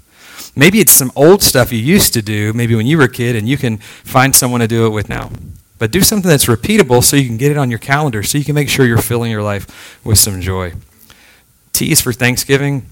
Maybe 0.54 0.80
it's 0.80 0.92
some 0.92 1.12
old 1.14 1.42
stuff 1.42 1.72
you 1.72 1.78
used 1.78 2.14
to 2.14 2.22
do, 2.22 2.52
maybe 2.52 2.74
when 2.74 2.86
you 2.86 2.96
were 2.96 3.04
a 3.04 3.10
kid, 3.10 3.36
and 3.36 3.48
you 3.48 3.56
can 3.56 3.78
find 3.78 4.34
someone 4.34 4.60
to 4.60 4.68
do 4.68 4.86
it 4.86 4.90
with 4.90 5.08
now. 5.08 5.30
But 5.78 5.90
do 5.90 6.00
something 6.00 6.28
that's 6.28 6.46
repeatable 6.46 7.04
so 7.04 7.16
you 7.16 7.26
can 7.26 7.36
get 7.36 7.50
it 7.50 7.58
on 7.58 7.68
your 7.68 7.78
calendar, 7.78 8.22
so 8.22 8.38
you 8.38 8.44
can 8.44 8.54
make 8.54 8.70
sure 8.70 8.86
you're 8.86 8.96
filling 8.98 9.30
your 9.30 9.42
life 9.42 10.00
with 10.04 10.18
some 10.18 10.40
joy. 10.40 10.72
T 11.72 11.92
is 11.92 12.00
for 12.00 12.12
Thanksgiving. 12.12 12.86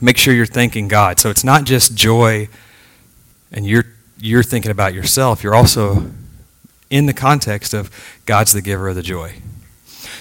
Make 0.00 0.16
sure 0.16 0.32
you're 0.32 0.46
thanking 0.46 0.86
God. 0.86 1.18
So 1.18 1.30
it's 1.30 1.42
not 1.42 1.64
just 1.64 1.96
joy 1.96 2.48
and 3.50 3.66
you're, 3.66 3.86
you're 4.20 4.44
thinking 4.44 4.70
about 4.70 4.94
yourself, 4.94 5.42
you're 5.42 5.56
also 5.56 6.10
in 6.90 7.06
the 7.06 7.12
context 7.12 7.74
of 7.74 7.90
God's 8.26 8.52
the 8.52 8.62
giver 8.62 8.88
of 8.88 8.94
the 8.94 9.02
joy. 9.02 9.34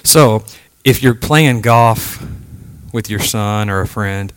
So 0.03 0.43
if 0.83 1.03
you're 1.03 1.15
playing 1.15 1.61
golf 1.61 2.25
with 2.93 3.09
your 3.09 3.19
son 3.19 3.69
or 3.69 3.81
a 3.81 3.87
friend, 3.87 4.31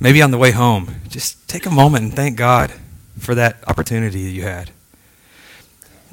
maybe 0.00 0.20
on 0.20 0.30
the 0.30 0.38
way 0.38 0.50
home, 0.50 0.96
just 1.08 1.48
take 1.48 1.66
a 1.66 1.70
moment 1.70 2.04
and 2.04 2.14
thank 2.14 2.36
God 2.36 2.72
for 3.18 3.34
that 3.34 3.56
opportunity 3.68 4.24
that 4.24 4.30
you 4.30 4.42
had 4.42 4.70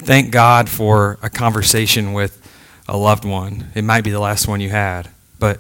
thank 0.02 0.32
God 0.32 0.68
for 0.68 1.20
a 1.22 1.30
conversation 1.30 2.14
with 2.14 2.38
a 2.88 2.98
loved 2.98 3.24
one. 3.24 3.68
It 3.76 3.84
might 3.84 4.04
be 4.04 4.10
the 4.10 4.20
last 4.20 4.48
one 4.48 4.60
you 4.60 4.70
had, 4.70 5.10
but 5.40 5.60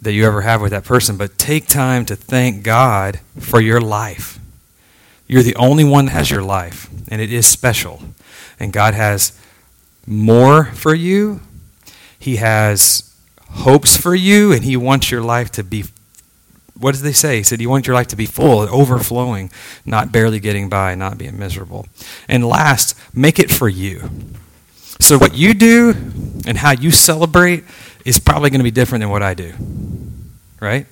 that 0.00 0.12
you 0.12 0.26
ever 0.26 0.42
have 0.42 0.60
with 0.60 0.70
that 0.70 0.84
person. 0.84 1.16
But 1.16 1.38
take 1.38 1.66
time 1.66 2.04
to 2.06 2.14
thank 2.14 2.62
God 2.62 3.20
for 3.38 3.60
your 3.60 3.80
life. 3.80 4.38
You're 5.26 5.42
the 5.42 5.56
only 5.56 5.84
one 5.84 6.06
that 6.06 6.12
has 6.12 6.30
your 6.30 6.42
life, 6.42 6.88
and 7.08 7.20
it 7.20 7.32
is 7.32 7.46
special. 7.46 8.02
And 8.60 8.72
God 8.72 8.94
has 8.94 9.38
more 10.06 10.66
for 10.66 10.94
you. 10.94 11.40
He 12.18 12.36
has 12.36 13.07
hopes 13.50 13.96
for 13.96 14.14
you, 14.14 14.52
and 14.52 14.64
He 14.64 14.76
wants 14.76 15.10
your 15.10 15.22
life 15.22 15.50
to 15.52 15.64
be 15.64 15.84
what 16.78 16.94
did 16.94 17.02
they 17.02 17.12
say? 17.12 17.38
He 17.38 17.42
said, 17.42 17.60
You 17.60 17.68
want 17.68 17.86
your 17.86 17.94
life 17.94 18.06
to 18.08 18.16
be 18.16 18.26
full, 18.26 18.60
overflowing, 18.60 19.50
not 19.84 20.12
barely 20.12 20.38
getting 20.38 20.68
by, 20.68 20.94
not 20.94 21.18
being 21.18 21.38
miserable. 21.38 21.86
And 22.28 22.46
last, 22.46 22.96
make 23.14 23.38
it 23.38 23.50
for 23.50 23.68
you. 23.68 24.10
So, 25.00 25.18
what 25.18 25.34
you 25.34 25.54
do 25.54 25.90
and 26.46 26.56
how 26.58 26.72
you 26.72 26.90
celebrate 26.90 27.64
is 28.04 28.18
probably 28.18 28.50
going 28.50 28.60
to 28.60 28.64
be 28.64 28.70
different 28.70 29.02
than 29.02 29.10
what 29.10 29.22
I 29.22 29.34
do. 29.34 29.54
Right? 30.60 30.86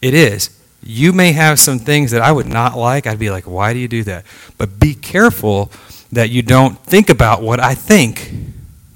It 0.00 0.14
is. 0.14 0.56
You 0.82 1.12
may 1.12 1.32
have 1.32 1.58
some 1.58 1.80
things 1.80 2.12
that 2.12 2.22
I 2.22 2.30
would 2.30 2.46
not 2.46 2.76
like. 2.76 3.06
I'd 3.06 3.18
be 3.18 3.30
like, 3.30 3.44
Why 3.44 3.72
do 3.72 3.80
you 3.80 3.88
do 3.88 4.04
that? 4.04 4.24
But 4.56 4.78
be 4.78 4.94
careful 4.94 5.72
that 6.12 6.30
you 6.30 6.42
don't 6.42 6.78
think 6.78 7.10
about 7.10 7.42
what 7.42 7.60
I 7.60 7.74
think 7.74 8.32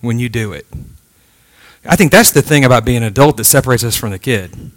when 0.00 0.18
you 0.18 0.28
do 0.28 0.52
it. 0.52 0.66
I 1.84 1.96
think 1.96 2.12
that's 2.12 2.30
the 2.30 2.42
thing 2.42 2.64
about 2.64 2.84
being 2.84 2.98
an 2.98 3.02
adult 3.04 3.36
that 3.38 3.44
separates 3.44 3.84
us 3.84 3.96
from 3.96 4.10
the 4.10 4.18
kid 4.18 4.72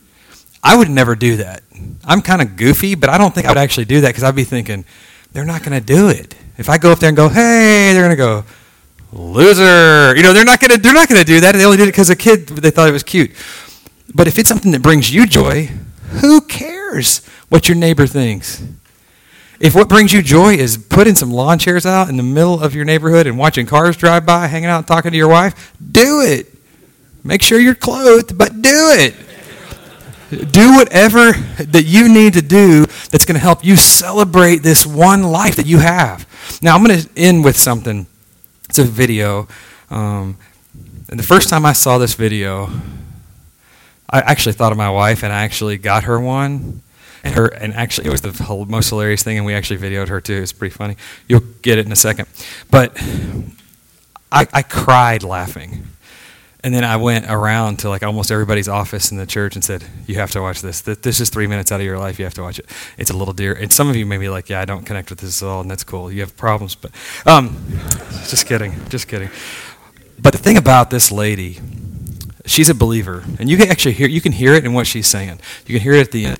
I 0.65 0.75
would 0.75 0.89
never 0.89 1.15
do 1.15 1.37
that. 1.37 1.61
I'm 2.03 2.23
kind 2.23 2.41
of 2.41 2.57
goofy, 2.57 2.95
but 2.95 3.07
I 3.07 3.19
don't 3.19 3.35
think 3.35 3.45
I 3.45 3.51
would 3.51 3.57
actually 3.59 3.85
do 3.85 4.01
that 4.01 4.09
because 4.09 4.23
I'd 4.23 4.35
be 4.35 4.43
thinking, 4.43 4.83
they're 5.31 5.45
not 5.45 5.61
going 5.61 5.79
to 5.79 5.85
do 5.85 6.09
it. 6.09 6.35
If 6.57 6.69
I 6.69 6.79
go 6.79 6.91
up 6.91 6.97
there 6.97 7.09
and 7.09 7.15
go, 7.15 7.29
hey, 7.29 7.91
they're 7.93 8.01
going 8.01 8.09
to 8.09 8.15
go, 8.15 8.43
loser. 9.13 10.15
You 10.17 10.23
know, 10.23 10.33
they're 10.33 10.43
not 10.43 10.59
going 10.59 10.71
to 10.71 10.77
they're 10.79 10.93
not 10.93 11.07
going 11.07 11.19
to 11.21 11.25
do 11.25 11.39
that. 11.41 11.53
They 11.53 11.63
only 11.63 11.77
did 11.77 11.83
it 11.83 11.91
because 11.91 12.09
a 12.09 12.15
kid 12.15 12.47
they 12.47 12.71
thought 12.71 12.89
it 12.89 12.93
was 12.93 13.03
cute. 13.03 13.31
But 14.15 14.27
if 14.27 14.39
it's 14.39 14.49
something 14.49 14.71
that 14.71 14.81
brings 14.81 15.13
you 15.13 15.27
joy, 15.27 15.69
who 16.21 16.41
cares 16.41 17.23
what 17.49 17.69
your 17.69 17.77
neighbor 17.77 18.07
thinks? 18.07 18.63
If 19.59 19.75
what 19.75 19.87
brings 19.87 20.13
you 20.13 20.23
joy 20.23 20.55
is 20.55 20.77
putting 20.77 21.13
some 21.13 21.31
lawn 21.31 21.59
chairs 21.59 21.85
out 21.85 22.09
in 22.09 22.17
the 22.17 22.23
middle 22.23 22.59
of 22.59 22.73
your 22.73 22.85
neighborhood 22.85 23.27
and 23.27 23.37
watching 23.37 23.67
cars 23.67 23.95
drive 23.97 24.25
by, 24.25 24.47
hanging 24.47 24.67
out 24.67 24.87
talking 24.87 25.11
to 25.11 25.17
your 25.17 25.29
wife, 25.29 25.73
do 25.79 26.21
it. 26.21 26.54
Make 27.25 27.41
sure 27.41 27.59
you're 27.59 27.73
clothed, 27.73 28.37
but 28.37 28.61
do 28.61 28.91
it. 28.93 29.15
Do 30.51 30.75
whatever 30.75 31.31
that 31.31 31.83
you 31.83 32.07
need 32.07 32.33
to 32.33 32.41
do 32.41 32.85
that's 33.09 33.25
going 33.25 33.33
to 33.33 33.41
help 33.41 33.65
you 33.65 33.75
celebrate 33.75 34.57
this 34.57 34.85
one 34.85 35.23
life 35.23 35.55
that 35.55 35.65
you 35.65 35.79
have. 35.79 36.27
Now, 36.61 36.75
I'm 36.75 36.83
going 36.83 36.99
to 36.99 37.09
end 37.17 37.43
with 37.43 37.57
something. 37.57 38.05
It's 38.69 38.77
a 38.77 38.83
video. 38.83 39.47
Um, 39.89 40.37
and 41.09 41.19
the 41.19 41.23
first 41.23 41.49
time 41.49 41.65
I 41.65 41.73
saw 41.73 41.97
this 41.97 42.13
video, 42.13 42.69
I 44.07 44.19
actually 44.19 44.53
thought 44.53 44.71
of 44.71 44.77
my 44.77 44.91
wife, 44.91 45.23
and 45.23 45.33
I 45.33 45.43
actually 45.43 45.79
got 45.79 46.03
her 46.03 46.19
one. 46.19 46.83
And 47.23 47.33
her, 47.33 47.47
and 47.47 47.73
actually, 47.73 48.05
it 48.05 48.11
was 48.11 48.21
the 48.21 48.65
most 48.69 48.89
hilarious 48.89 49.23
thing, 49.23 49.37
and 49.37 49.47
we 49.47 49.55
actually 49.55 49.79
videoed 49.79 50.09
her 50.09 50.21
too. 50.21 50.43
It's 50.43 50.53
pretty 50.53 50.75
funny. 50.75 50.95
You'll 51.27 51.43
get 51.63 51.79
it 51.79 51.87
in 51.87 51.91
a 51.91 51.95
second. 51.95 52.27
But 52.69 52.95
I, 54.31 54.47
I 54.53 54.61
cried 54.61 55.23
laughing 55.23 55.87
and 56.65 56.73
then 56.73 56.83
I 56.83 56.95
went 56.95 57.27
around 57.29 57.77
to 57.79 57.89
like 57.89 58.01
almost 58.01 58.31
everybody's 58.31 58.67
office 58.67 59.11
in 59.11 59.17
the 59.17 59.27
church 59.27 59.53
and 59.53 59.63
said, 59.63 59.83
"You 60.07 60.15
have 60.15 60.31
to 60.31 60.41
watch 60.41 60.63
this. 60.63 60.81
This 60.81 61.19
is 61.19 61.29
three 61.29 61.45
minutes 61.45 61.71
out 61.71 61.79
of 61.79 61.85
your 61.85 61.99
life. 61.99 62.17
You 62.17 62.25
have 62.25 62.33
to 62.33 62.41
watch 62.41 62.57
it. 62.57 62.65
It's 62.97 63.11
a 63.11 63.15
little 63.15 63.35
dear." 63.35 63.53
And 63.53 63.71
some 63.71 63.87
of 63.87 63.95
you 63.95 64.03
may 64.03 64.17
be 64.17 64.29
like, 64.29 64.49
"Yeah, 64.49 64.61
I 64.61 64.65
don't 64.65 64.83
connect 64.83 65.11
with 65.11 65.19
this 65.19 65.43
at 65.43 65.47
all," 65.47 65.61
and 65.61 65.69
that's 65.69 65.83
cool. 65.83 66.11
You 66.11 66.21
have 66.21 66.35
problems, 66.35 66.73
but 66.73 66.89
um, 67.27 67.55
just 68.27 68.47
kidding, 68.47 68.73
just 68.89 69.07
kidding. 69.07 69.29
But 70.19 70.33
the 70.33 70.39
thing 70.39 70.57
about 70.57 70.89
this 70.89 71.11
lady, 71.11 71.59
she's 72.47 72.67
a 72.67 72.73
believer, 72.73 73.23
and 73.37 73.47
you 73.47 73.57
can 73.57 73.69
actually 73.69 73.93
hear 73.93 74.07
you 74.07 74.19
can 74.19 74.31
hear 74.31 74.55
it 74.55 74.65
in 74.65 74.73
what 74.73 74.87
she's 74.87 75.05
saying. 75.05 75.39
You 75.67 75.75
can 75.75 75.83
hear 75.83 75.93
it 75.93 76.01
at 76.01 76.11
the 76.11 76.25
end, 76.25 76.39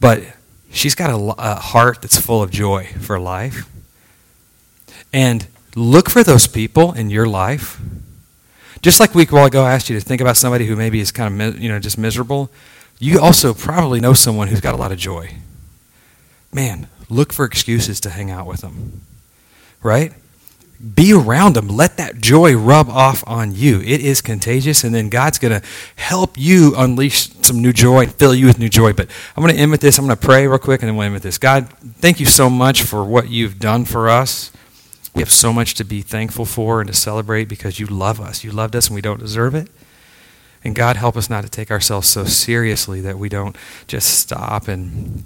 but 0.00 0.24
she's 0.72 0.96
got 0.96 1.10
a, 1.10 1.34
a 1.38 1.54
heart 1.54 2.02
that's 2.02 2.20
full 2.20 2.42
of 2.42 2.50
joy 2.50 2.88
for 2.98 3.20
life. 3.20 3.64
And 5.12 5.46
look 5.76 6.10
for 6.10 6.24
those 6.24 6.48
people 6.48 6.94
in 6.94 7.10
your 7.10 7.26
life 7.26 7.80
just 8.82 8.98
like 8.98 9.14
a 9.14 9.18
week 9.18 9.30
while 9.30 9.46
ago, 9.46 9.62
I 9.62 9.72
asked 9.72 9.88
you 9.88 9.98
to 9.98 10.04
think 10.04 10.20
about 10.20 10.36
somebody 10.36 10.66
who 10.66 10.74
maybe 10.74 11.00
is 11.00 11.12
kind 11.12 11.40
of, 11.40 11.58
you 11.58 11.68
know, 11.68 11.78
just 11.78 11.96
miserable. 11.96 12.50
You 12.98 13.20
also 13.20 13.54
probably 13.54 14.00
know 14.00 14.12
someone 14.12 14.48
who's 14.48 14.60
got 14.60 14.74
a 14.74 14.76
lot 14.76 14.92
of 14.92 14.98
joy. 14.98 15.36
Man, 16.52 16.88
look 17.08 17.32
for 17.32 17.44
excuses 17.44 18.00
to 18.00 18.10
hang 18.10 18.30
out 18.30 18.46
with 18.46 18.60
them. 18.60 19.02
Right? 19.82 20.12
Be 20.94 21.12
around 21.12 21.54
them. 21.54 21.68
Let 21.68 21.96
that 21.96 22.20
joy 22.20 22.56
rub 22.56 22.88
off 22.88 23.22
on 23.24 23.54
you. 23.54 23.80
It 23.80 24.00
is 24.00 24.20
contagious, 24.20 24.82
and 24.82 24.92
then 24.92 25.08
God's 25.10 25.38
going 25.38 25.60
to 25.60 25.66
help 25.94 26.36
you 26.36 26.74
unleash 26.76 27.30
some 27.42 27.62
new 27.62 27.72
joy, 27.72 28.06
fill 28.06 28.34
you 28.34 28.46
with 28.46 28.58
new 28.58 28.68
joy. 28.68 28.92
But 28.92 29.08
I'm 29.36 29.44
going 29.44 29.54
to 29.54 29.60
end 29.60 29.70
with 29.70 29.80
this. 29.80 29.96
I'm 29.96 30.06
going 30.06 30.16
to 30.16 30.26
pray 30.26 30.46
real 30.48 30.58
quick, 30.58 30.82
and 30.82 30.88
then 30.88 30.96
we'll 30.96 31.04
end 31.04 31.14
with 31.14 31.22
this. 31.22 31.38
God, 31.38 31.68
thank 31.98 32.18
you 32.18 32.26
so 32.26 32.50
much 32.50 32.82
for 32.82 33.04
what 33.04 33.28
you've 33.28 33.60
done 33.60 33.84
for 33.84 34.10
us. 34.10 34.50
We 35.14 35.20
have 35.20 35.30
so 35.30 35.52
much 35.52 35.74
to 35.74 35.84
be 35.84 36.00
thankful 36.02 36.44
for 36.44 36.80
and 36.80 36.88
to 36.88 36.94
celebrate 36.94 37.44
because 37.44 37.78
you 37.78 37.86
love 37.86 38.20
us. 38.20 38.44
You 38.44 38.50
loved 38.50 38.74
us 38.74 38.88
and 38.88 38.94
we 38.94 39.02
don't 39.02 39.20
deserve 39.20 39.54
it. 39.54 39.68
And 40.64 40.74
God, 40.74 40.96
help 40.96 41.16
us 41.16 41.28
not 41.28 41.42
to 41.42 41.50
take 41.50 41.70
ourselves 41.70 42.08
so 42.08 42.24
seriously 42.24 43.00
that 43.00 43.18
we 43.18 43.28
don't 43.28 43.56
just 43.86 44.18
stop 44.18 44.68
and 44.68 45.24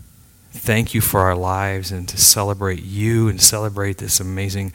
thank 0.50 0.94
you 0.94 1.00
for 1.00 1.20
our 1.20 1.36
lives 1.36 1.92
and 1.92 2.08
to 2.08 2.16
celebrate 2.16 2.82
you 2.82 3.28
and 3.28 3.40
celebrate 3.40 3.98
this 3.98 4.18
amazing 4.18 4.72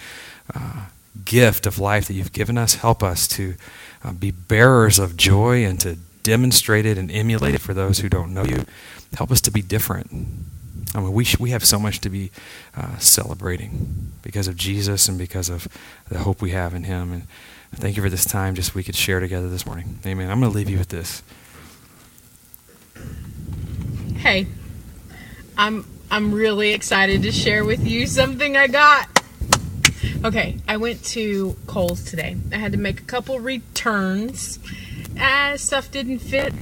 uh, 0.54 0.86
gift 1.26 1.66
of 1.66 1.80
life 1.80 2.08
that 2.08 2.14
you've 2.14 2.32
given 2.32 2.58
us. 2.58 2.76
Help 2.76 3.04
us 3.04 3.28
to 3.30 3.56
uh, 4.04 4.14
be 4.14 4.32
bearers 4.32 5.00
of 5.00 5.18
joy 5.18 5.66
and 5.66 5.80
to 5.82 5.98
demonstrate 6.24 6.86
it 6.86 6.98
and 6.98 7.12
emulate 7.12 7.56
it 7.56 7.62
for 7.62 7.74
those 7.74 8.00
who 8.00 8.10
don't 8.10 8.34
know 8.34 8.44
you. 8.46 8.66
Help 9.16 9.32
us 9.32 9.42
to 9.42 9.52
be 9.52 9.62
different. 9.62 10.12
I 10.94 11.00
mean, 11.00 11.14
we, 11.14 11.24
sh- 11.24 11.40
we 11.40 11.52
have 11.52 11.64
so 11.64 11.80
much 11.80 12.02
to 12.02 12.10
be 12.10 12.32
uh, 12.76 12.98
celebrating 12.98 14.12
because 14.22 14.48
of 14.48 14.56
Jesus 14.56 15.08
and 15.08 15.18
because 15.18 15.50
of 15.50 15.68
the 16.10 16.20
hope 16.20 16.42
we 16.42 16.52
have 16.52 16.74
in 16.74 16.84
Him. 16.84 17.14
And 17.14 17.28
thank 17.74 17.96
you 17.96 18.04
for 18.04 18.10
this 18.10 18.26
time 18.26 18.56
just 18.56 18.76
we 18.76 18.84
could 18.84 18.96
share 18.96 19.20
together 19.20 19.48
this 19.50 19.66
morning. 19.66 20.00
Amen. 20.06 20.30
I'm 20.30 20.40
going 20.40 20.52
to 20.52 20.58
leave 20.58 20.70
you 20.70 20.78
with 20.78 20.90
this. 20.90 21.24
Hey, 24.18 24.48
I'm 25.58 25.86
I'm 26.12 26.34
really 26.34 26.74
excited 26.74 27.24
to 27.24 27.32
share 27.32 27.64
with 27.64 27.88
you 27.88 28.06
something 28.06 28.58
I 28.58 28.68
got. 28.68 29.08
Okay, 30.24 30.58
I 30.68 30.78
went 30.78 31.04
to 31.06 31.56
Kohl's 31.68 32.04
today. 32.04 32.36
I 32.52 32.58
had 32.58 32.74
to 32.74 32.78
make 32.78 33.00
a 33.00 33.04
couple 33.04 33.40
returns. 33.40 34.60
Uh, 35.20 35.58
stuff 35.58 35.90
didn't 35.90 36.20
fit. 36.20 36.54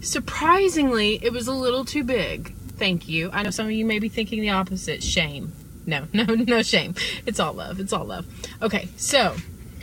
Surprisingly, 0.00 1.20
it 1.22 1.32
was 1.32 1.46
a 1.46 1.52
little 1.52 1.84
too 1.84 2.02
big. 2.02 2.54
Thank 2.76 3.08
you. 3.08 3.30
I 3.32 3.42
know 3.42 3.50
some 3.50 3.66
of 3.66 3.72
you 3.72 3.84
may 3.84 3.98
be 3.98 4.08
thinking 4.08 4.40
the 4.40 4.50
opposite. 4.50 5.02
Shame. 5.02 5.52
No, 5.86 6.06
no, 6.12 6.24
no 6.24 6.62
shame. 6.62 6.94
It's 7.26 7.40
all 7.40 7.52
love. 7.52 7.80
It's 7.80 7.92
all 7.92 8.04
love. 8.04 8.26
Okay, 8.62 8.88
so 8.96 9.36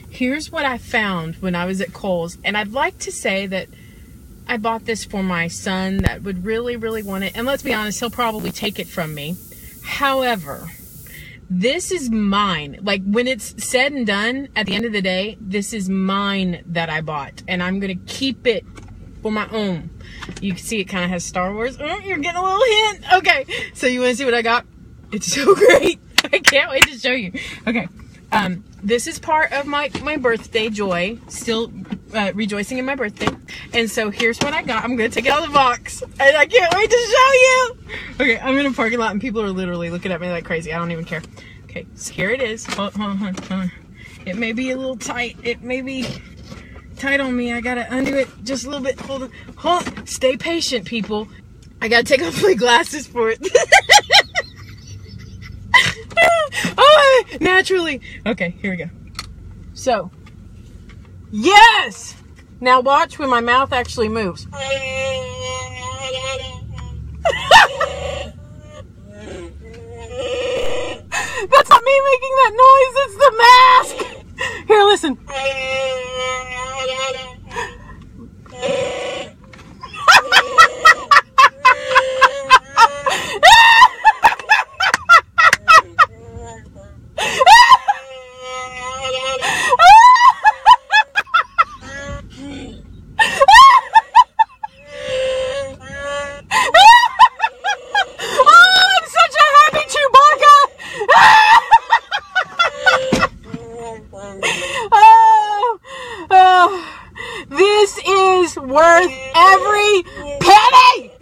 here's 0.09 0.51
what 0.51 0.65
I 0.65 0.77
found 0.77 1.35
when 1.35 1.55
I 1.55 1.65
was 1.65 1.81
at 1.81 1.93
Kohl's, 1.93 2.37
and 2.43 2.57
I'd 2.57 2.71
like 2.71 2.99
to 2.99 3.11
say 3.11 3.47
that 3.47 3.69
I 4.47 4.57
bought 4.57 4.85
this 4.85 5.05
for 5.05 5.23
my 5.23 5.47
son 5.47 5.97
that 5.97 6.23
would 6.23 6.43
really, 6.43 6.75
really 6.75 7.03
want 7.03 7.23
it. 7.23 7.37
And 7.37 7.45
let's 7.45 7.63
be 7.63 7.73
honest, 7.73 7.99
he'll 7.99 8.09
probably 8.09 8.51
take 8.51 8.79
it 8.79 8.87
from 8.87 9.15
me. 9.15 9.37
However, 9.83 10.69
this 11.49 11.91
is 11.91 12.09
mine. 12.09 12.79
Like 12.81 13.01
when 13.05 13.27
it's 13.27 13.63
said 13.63 13.93
and 13.93 14.05
done, 14.05 14.49
at 14.55 14.65
the 14.65 14.73
end 14.73 14.85
of 14.85 14.91
the 14.91 15.01
day, 15.01 15.37
this 15.39 15.73
is 15.73 15.89
mine 15.89 16.63
that 16.67 16.89
I 16.89 17.01
bought. 17.01 17.43
And 17.47 17.63
I'm 17.63 17.79
going 17.79 17.97
to 17.97 18.05
keep 18.13 18.45
it 18.45 18.65
for 19.21 19.31
my 19.31 19.47
own. 19.51 19.89
You 20.41 20.53
can 20.53 20.63
see 20.63 20.79
it 20.79 20.85
kind 20.85 21.05
of 21.05 21.11
has 21.11 21.23
Star 21.23 21.53
Wars. 21.53 21.77
Oh, 21.79 21.99
you're 21.99 22.17
getting 22.17 22.41
a 22.41 22.43
little 22.43 22.65
hint. 22.65 23.13
Okay. 23.13 23.71
So 23.75 23.87
you 23.87 24.01
want 24.01 24.11
to 24.11 24.17
see 24.17 24.25
what 24.25 24.33
I 24.33 24.41
got? 24.41 24.65
It's 25.11 25.31
so 25.31 25.55
great. 25.55 25.99
I 26.33 26.39
can't 26.39 26.69
wait 26.71 26.83
to 26.87 26.97
show 26.97 27.11
you. 27.11 27.31
Okay. 27.67 27.87
Um, 28.31 28.63
this 28.81 29.07
is 29.07 29.19
part 29.19 29.51
of 29.51 29.67
my, 29.67 29.91
my 30.01 30.17
birthday 30.17 30.69
joy. 30.69 31.19
Still 31.27 31.71
uh, 32.13 32.31
rejoicing 32.33 32.79
in 32.79 32.85
my 32.85 32.95
birthday. 32.95 33.27
And 33.73 33.89
so 33.89 34.09
here's 34.09 34.39
what 34.39 34.53
I 34.53 34.63
got. 34.63 34.83
I'm 34.83 34.97
to 34.97 35.09
take 35.09 35.25
it 35.25 35.31
out 35.31 35.43
of 35.43 35.49
the 35.49 35.53
box. 35.53 36.01
And 36.01 36.37
I 36.37 36.45
can't 36.47 36.73
wait 36.73 36.89
to 36.89 36.97
show 36.97 37.31
you. 37.33 37.77
Okay, 38.19 38.39
I'm 38.39 38.57
in 38.57 38.65
a 38.65 38.71
parking 38.71 38.99
lot 38.99 39.11
and 39.11 39.21
people 39.21 39.41
are 39.41 39.51
literally 39.51 39.91
looking 39.91 40.11
at 40.11 40.19
me 40.19 40.31
like 40.31 40.45
crazy. 40.45 40.73
I 40.73 40.79
don't 40.79 40.91
even 40.91 41.05
care. 41.05 41.21
Okay, 41.65 41.85
so 41.93 42.13
here 42.13 42.31
it 42.31 42.41
is. 42.41 42.65
Hold, 42.65 42.93
hold, 42.93 43.17
hold. 43.17 43.71
It 44.25 44.37
may 44.37 44.53
be 44.53 44.71
a 44.71 44.77
little 44.77 44.97
tight. 44.97 45.37
It 45.43 45.61
may 45.61 45.81
be 45.81 46.07
tight 47.01 47.19
on 47.19 47.35
me. 47.35 47.51
I 47.51 47.59
got 47.61 47.73
to 47.75 47.93
undo 47.93 48.15
it 48.15 48.27
just 48.43 48.63
a 48.63 48.69
little 48.69 48.83
bit. 48.83 48.99
Hold 49.01 49.23
on. 49.23 49.31
Hold 49.57 49.87
on. 49.87 50.05
Stay 50.05 50.37
patient, 50.37 50.85
people. 50.85 51.27
I 51.81 51.87
got 51.87 52.05
to 52.05 52.13
take 52.15 52.21
off 52.21 52.43
my 52.43 52.53
glasses 52.53 53.07
for 53.07 53.31
it. 53.31 53.39
oh, 56.77 57.23
naturally. 57.41 58.01
Okay, 58.25 58.51
here 58.61 58.71
we 58.71 58.77
go. 58.77 58.89
So, 59.73 60.11
yes! 61.31 62.15
Now 62.59 62.81
watch 62.81 63.17
when 63.17 63.31
my 63.31 63.41
mouth 63.41 63.73
actually 63.73 64.09
moves. 64.09 64.45
That's 71.49 71.69
not 71.69 71.83
me 71.83 72.01
making 72.11 72.35
that 72.37 72.53
noise, 72.53 72.93
it's 73.01 73.17
the 73.17 73.31
mask! 73.37 73.95
Here, 74.67 74.83
listen. 74.83 75.17
Oh, 98.23 98.97
I'm 98.97 99.07
such 99.07 99.35
a 99.35 99.45
happy 99.57 99.83
Chewbacca! 99.93 100.55
oh, 104.91 105.79
oh, 106.31 106.69
this 107.49 107.99
is 108.51 108.57
worth 108.57 109.11
every 109.35 110.03
penny! 110.39 111.11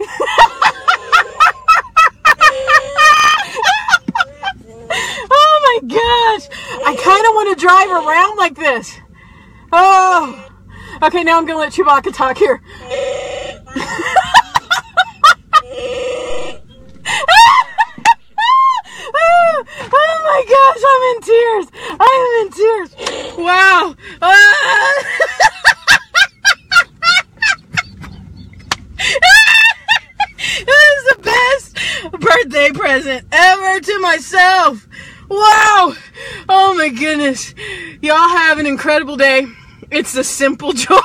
oh 5.30 5.56
my 5.62 5.78
gosh! 5.86 6.48
I 6.86 6.96
kind 6.96 7.26
of 7.26 7.34
want 7.34 7.58
to 7.58 7.64
drive 7.64 7.90
around 7.90 8.36
like 8.36 8.56
this. 8.56 8.98
Oh, 9.72 10.48
okay. 11.02 11.22
Now 11.22 11.38
I'm 11.38 11.46
gonna 11.46 11.60
let 11.60 11.72
Chewbacca 11.72 12.14
talk 12.14 12.36
here. 12.38 12.60
oh, 19.14 19.64
oh 19.92 20.16
my 20.26 20.44
gosh, 20.48 20.82
I'm 20.90 21.02
in 21.14 21.20
tears. 21.22 21.66
I 22.00 22.10
am 22.18 22.46
in 22.46 22.52
tears. 22.52 22.90
Wow. 23.38 23.94
Ah. 24.22 25.40
this 30.66 30.84
is 30.96 31.04
the 31.04 31.18
best 31.22 31.76
birthday 32.20 32.70
present 32.70 33.26
ever 33.32 33.80
to 33.80 33.98
myself. 34.00 34.86
Wow. 35.28 35.94
Oh 36.48 36.74
my 36.76 36.88
goodness. 36.88 37.54
Y'all 38.02 38.28
have 38.28 38.58
an 38.58 38.66
incredible 38.80 39.18
day. 39.18 39.46
It's 39.90 40.16
a 40.16 40.24
simple 40.24 40.72
joy. 40.86 40.96